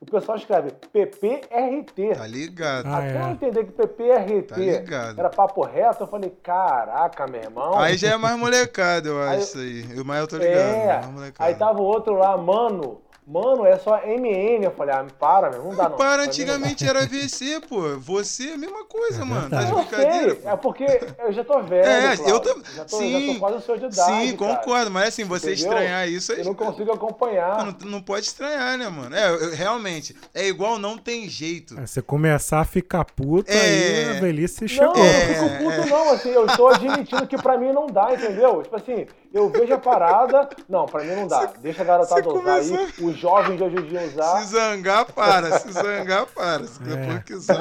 o 0.00 0.06
pessoal 0.06 0.36
escreve 0.36 0.70
PPRT. 0.92 2.14
Tá 2.16 2.26
ligado. 2.26 2.86
Ah, 2.86 2.98
Até 2.98 3.16
eu 3.20 3.26
é. 3.26 3.30
entender 3.30 3.64
que 3.64 3.72
PPRT 3.72 4.42
Tá 4.42 4.56
ligado. 4.56 5.18
era 5.18 5.30
papo 5.30 5.62
reto, 5.62 6.02
eu 6.02 6.06
falei, 6.06 6.30
caraca, 6.42 7.26
meu 7.26 7.40
irmão. 7.40 7.78
Aí 7.78 7.96
já 7.96 8.12
é 8.12 8.16
mais 8.16 8.36
molecada, 8.38 9.08
eu 9.08 9.22
acho 9.22 9.30
Aí- 9.32 9.38
isso 9.40 9.58
aí. 9.58 9.96
Eu, 9.98 10.04
mas 10.04 10.20
eu 10.20 10.26
tô 10.28 10.36
ligado. 10.36 10.56
É, 10.58 10.86
mais 10.94 11.06
molecada. 11.06 11.48
aí 11.48 11.54
tava 11.54 11.80
o 11.80 11.84
outro 11.84 12.14
lá, 12.14 12.36
mano, 12.36 13.00
mano, 13.26 13.64
é 13.66 13.76
só 13.78 13.96
MN. 14.04 14.64
Eu 14.64 14.70
falei, 14.72 14.94
ah, 14.94 15.04
para, 15.18 15.50
meu, 15.50 15.64
não 15.64 15.74
dá 15.74 15.88
não. 15.88 15.96
Para, 15.96 16.18
não 16.18 16.24
antigamente 16.24 16.86
era 16.86 17.06
VC, 17.06 17.60
pô. 17.68 17.96
Você 17.98 18.50
é 18.50 18.54
a 18.54 18.58
mesma 18.58 18.84
coisa, 18.84 19.24
mano. 19.24 19.48
Tá 19.50 19.62
de 19.64 19.70
Eu 19.70 19.76
brincadeira, 19.78 20.34
pô. 20.36 20.48
é 20.48 20.56
porque 20.56 20.84
eu 21.18 21.32
já 21.32 21.44
tô 21.44 21.62
velho. 21.62 21.86
É, 21.88 22.16
Cláudio. 22.16 22.34
eu 22.34 22.40
tam- 22.40 22.62
já 22.74 22.84
tô, 22.84 22.96
sim, 22.98 23.26
já 23.26 23.32
tô 23.34 23.40
quase 23.40 23.56
o 23.56 23.60
senhor 23.60 23.78
de 23.78 23.86
idade. 23.86 24.26
Sim, 24.28 24.36
cara. 24.36 24.56
concordo. 24.56 24.90
Mas 24.90 25.08
assim, 25.08 25.24
você 25.24 25.52
Entendeu? 25.52 25.70
estranhar 25.72 26.08
isso 26.08 26.32
aí. 26.32 26.38
Eu 26.40 26.44
não 26.44 26.54
consigo 26.54 26.92
acompanhar. 26.92 27.64
Não, 27.64 27.90
não 27.90 28.02
pode 28.02 28.26
estranhar, 28.26 28.76
né, 28.78 28.88
mano? 28.88 29.14
É, 29.14 29.30
eu- 29.30 29.54
realmente. 29.54 30.14
É 30.34 30.46
igual 30.46 30.78
não 30.78 30.98
tem 30.98 31.28
jeito. 31.28 31.78
É, 31.78 31.86
Você 31.86 32.02
começar 32.02 32.60
a 32.60 32.64
ficar 32.64 33.04
puto, 33.04 33.50
É. 33.50 33.54
aí 33.60 34.16
a 34.16 34.20
velhice 34.20 34.62
Não, 34.62 34.68
chegou. 34.68 34.96
eu 34.96 35.04
É, 35.04 35.26
não 35.40 35.48
fico 35.48 35.64
puto, 35.64 35.88
não, 35.88 36.10
assim, 36.12 36.30
eu 36.30 36.46
tô 36.46 36.68
admitindo 36.68 37.26
que 37.26 37.36
pra 37.36 37.56
mim 37.58 37.72
não 37.72 37.86
dá, 37.86 38.12
entendeu? 38.12 38.62
Tipo 38.62 38.76
assim, 38.76 39.06
eu 39.34 39.50
vejo 39.50 39.74
a 39.74 39.78
parada, 39.78 40.48
não, 40.68 40.86
pra 40.86 41.02
mim 41.02 41.14
não 41.14 41.26
dá. 41.26 41.50
Deixa 41.58 41.82
a 41.82 41.84
garotada 41.84 42.28
usar 42.28 42.54
aí, 42.54 42.68
começou- 42.68 43.06
os 43.08 43.16
jovens 43.18 43.56
de 43.58 43.64
hoje 43.64 43.76
em 43.76 43.82
dia 43.82 44.00
usar. 44.02 44.38
Se 44.40 44.46
zangar, 44.46 45.04
para. 45.12 45.58
Se 45.58 45.72
zangar, 45.72 46.26
para. 46.26 46.64
Se 46.66 46.80
É. 46.82 46.86
Depois 46.96 47.24
que 47.24 47.36
zanga. 47.36 47.60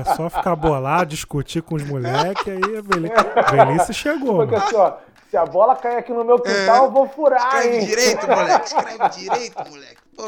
É 0.00 0.14
só 0.14 0.30
ficar 0.30 0.54
bolado, 0.56 1.06
discutir 1.06 1.60
com 1.62 1.74
os 1.74 1.82
moleques, 1.82 2.46
aí 2.48 2.76
a 2.76 2.80
velhice, 2.80 3.50
velhice 3.56 3.94
chegou. 3.94 4.36
Porque 4.36 4.54
mano. 4.54 4.64
assim, 4.66 4.76
ó, 4.76 4.92
se 5.28 5.36
a 5.36 5.44
bola 5.44 5.74
cair 5.76 5.96
aqui 5.96 6.12
no 6.12 6.24
meu 6.24 6.38
quintal, 6.38 6.84
eu 6.84 6.90
vou 6.92 7.08
furar, 7.08 7.46
Escreve 7.56 7.76
hein? 7.78 7.86
direito, 7.86 8.26
moleque. 8.28 8.66
Escreve 8.66 9.08
direito, 9.10 9.70
moleque. 9.70 9.96
Pô. 10.16 10.22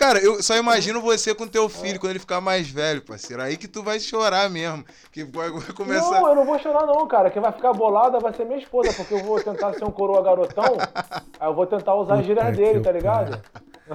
Cara, 0.00 0.18
eu 0.18 0.42
só 0.42 0.56
imagino 0.56 0.98
você 1.02 1.34
com 1.34 1.46
teu 1.46 1.68
filho 1.68 2.00
quando 2.00 2.12
ele 2.12 2.18
ficar 2.18 2.40
mais 2.40 2.70
velho, 2.70 3.02
parceiro. 3.02 3.42
Aí 3.42 3.58
que 3.58 3.68
tu 3.68 3.82
vai 3.82 4.00
chorar 4.00 4.48
mesmo. 4.48 4.82
Que 5.12 5.24
vai 5.24 5.50
vai 5.50 5.72
começar. 5.74 6.22
Não, 6.22 6.28
eu 6.30 6.34
não 6.36 6.46
vou 6.46 6.58
chorar 6.58 6.86
não, 6.86 7.06
cara. 7.06 7.30
Quem 7.30 7.42
vai 7.42 7.52
ficar 7.52 7.74
bolada 7.74 8.18
vai 8.18 8.32
ser 8.32 8.46
minha 8.46 8.58
esposa, 8.58 8.94
porque 8.94 9.12
eu 9.12 9.22
vou 9.22 9.38
tentar 9.42 9.74
ser 9.74 9.84
um 9.84 9.90
coroa 9.90 10.22
garotão, 10.22 10.78
aí 11.38 11.46
eu 11.46 11.54
vou 11.54 11.66
tentar 11.66 11.94
usar 11.96 12.14
as 12.14 12.24
gírias 12.24 12.56
dele, 12.56 12.80
tá 12.80 12.90
ligado? 12.90 13.42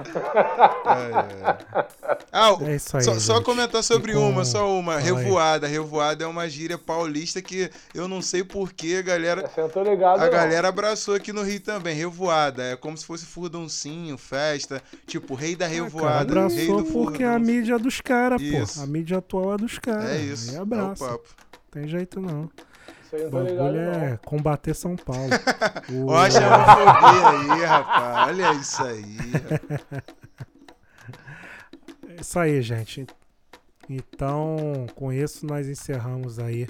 É, 0.00 1.80
é. 1.80 1.86
Ah, 2.32 2.56
É 2.62 2.76
isso 2.76 2.96
aí, 2.96 3.02
só, 3.02 3.18
só 3.18 3.40
comentar 3.42 3.82
sobre 3.82 4.12
com- 4.12 4.28
uma, 4.28 4.44
só 4.44 4.70
uma. 4.78 4.98
Revoada. 4.98 5.66
Revoada 5.66 6.24
é 6.24 6.26
uma 6.26 6.48
gíria 6.48 6.76
paulista 6.78 7.40
que 7.40 7.70
eu 7.94 8.06
não 8.08 8.20
sei 8.20 8.44
porquê, 8.44 8.96
a 8.98 9.02
galera. 9.02 9.50
Não 9.56 9.68
tô 9.68 9.82
ligado, 9.82 10.20
A 10.20 10.24
não. 10.24 10.30
galera 10.30 10.68
abraçou 10.68 11.14
aqui 11.14 11.32
no 11.32 11.42
Rio 11.42 11.60
também, 11.60 11.94
revoada. 11.94 12.62
É 12.62 12.76
como 12.76 12.96
se 12.96 13.04
fosse 13.06 13.24
furduncinho, 13.26 14.16
festa. 14.18 14.82
Tipo, 15.06 15.34
rei 15.34 15.56
da 15.56 15.66
Ah, 15.66 15.68
cara, 15.68 15.82
revoada, 15.82 16.16
rei 16.16 16.22
abraçou 16.66 16.82
do 16.82 16.92
porque 16.92 17.24
a 17.24 17.32
furdunço. 17.32 17.50
mídia 17.52 17.74
é 17.74 17.78
dos 17.78 18.00
caras, 18.00 18.42
pô. 18.42 18.82
A 18.82 18.86
mídia 18.86 19.18
atual 19.18 19.54
é 19.54 19.56
dos 19.56 19.78
caras. 19.78 20.10
É 20.10 20.18
isso. 20.18 20.50
Aí 20.50 20.56
É 20.56 20.62
o 20.62 20.66
papo. 20.96 21.24
Tem 21.70 21.86
jeito 21.88 22.20
não. 22.20 22.50
Isso 23.06 23.16
aí 23.16 23.22
eu 23.22 23.28
O 23.28 23.30
não 23.30 23.38
tô 23.38 23.46
ligado, 23.46 23.64
bagulho 23.64 23.84
não. 23.84 24.04
é 24.04 24.16
combater 24.24 24.74
São 24.74 24.96
Paulo. 24.96 25.30
O- 25.92 26.06
Ó 26.10 26.16
a 26.18 26.30
xenofobia 26.30 27.28
aí, 27.54 27.64
rapaz. 27.64 28.28
Olha 28.28 28.52
isso 28.54 28.82
aí. 28.82 29.16
É 32.08 32.20
isso 32.20 32.38
aí, 32.38 32.62
gente. 32.62 33.06
Então, 33.88 34.86
com 34.94 35.12
isso, 35.12 35.46
nós 35.46 35.68
encerramos 35.68 36.38
aí 36.38 36.66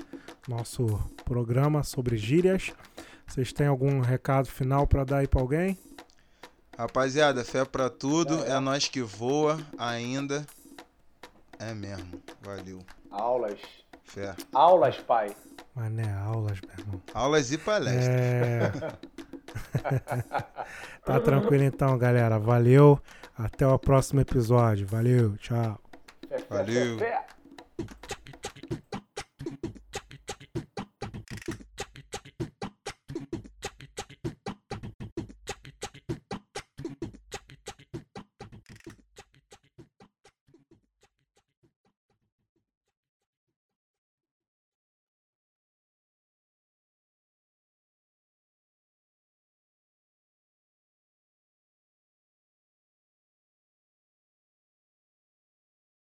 nosso 0.47 0.87
programa 1.25 1.83
sobre 1.83 2.17
gírias. 2.17 2.73
Vocês 3.27 3.53
têm 3.53 3.67
algum 3.67 4.01
recado 4.01 4.47
final 4.49 4.87
pra 4.87 5.03
dar 5.05 5.19
aí 5.19 5.27
pra 5.29 5.41
alguém? 5.41 5.79
Rapaziada, 6.77 7.43
fé 7.45 7.65
pra 7.65 7.89
tudo. 7.89 8.45
É 8.45 8.59
nós 8.61 8.87
que 8.87 9.01
voa 9.01 9.59
ainda. 9.79 10.45
É 11.59 11.73
mesmo. 11.73 12.21
Valeu. 12.43 12.81
Aulas. 13.11 13.59
Fé. 14.05 14.35
Aulas, 14.53 14.99
pai. 14.99 15.35
Mas 15.77 15.93
não 15.93 16.03
é 16.03 16.11
aulas, 16.11 16.59
meu 16.63 16.79
irmão. 16.79 17.03
Aulas 17.13 17.53
e 17.53 17.59
palestras. 17.59 18.09
É... 18.09 18.73
tá 21.05 21.21
tranquilo 21.21 21.65
então, 21.65 21.99
galera. 21.99 22.39
Valeu. 22.39 22.99
Até 23.37 23.67
o 23.67 23.79
próximo 23.79 24.21
episódio. 24.21 24.87
Valeu. 24.87 25.37
Tchau. 25.37 25.79
Valeu. 26.49 26.97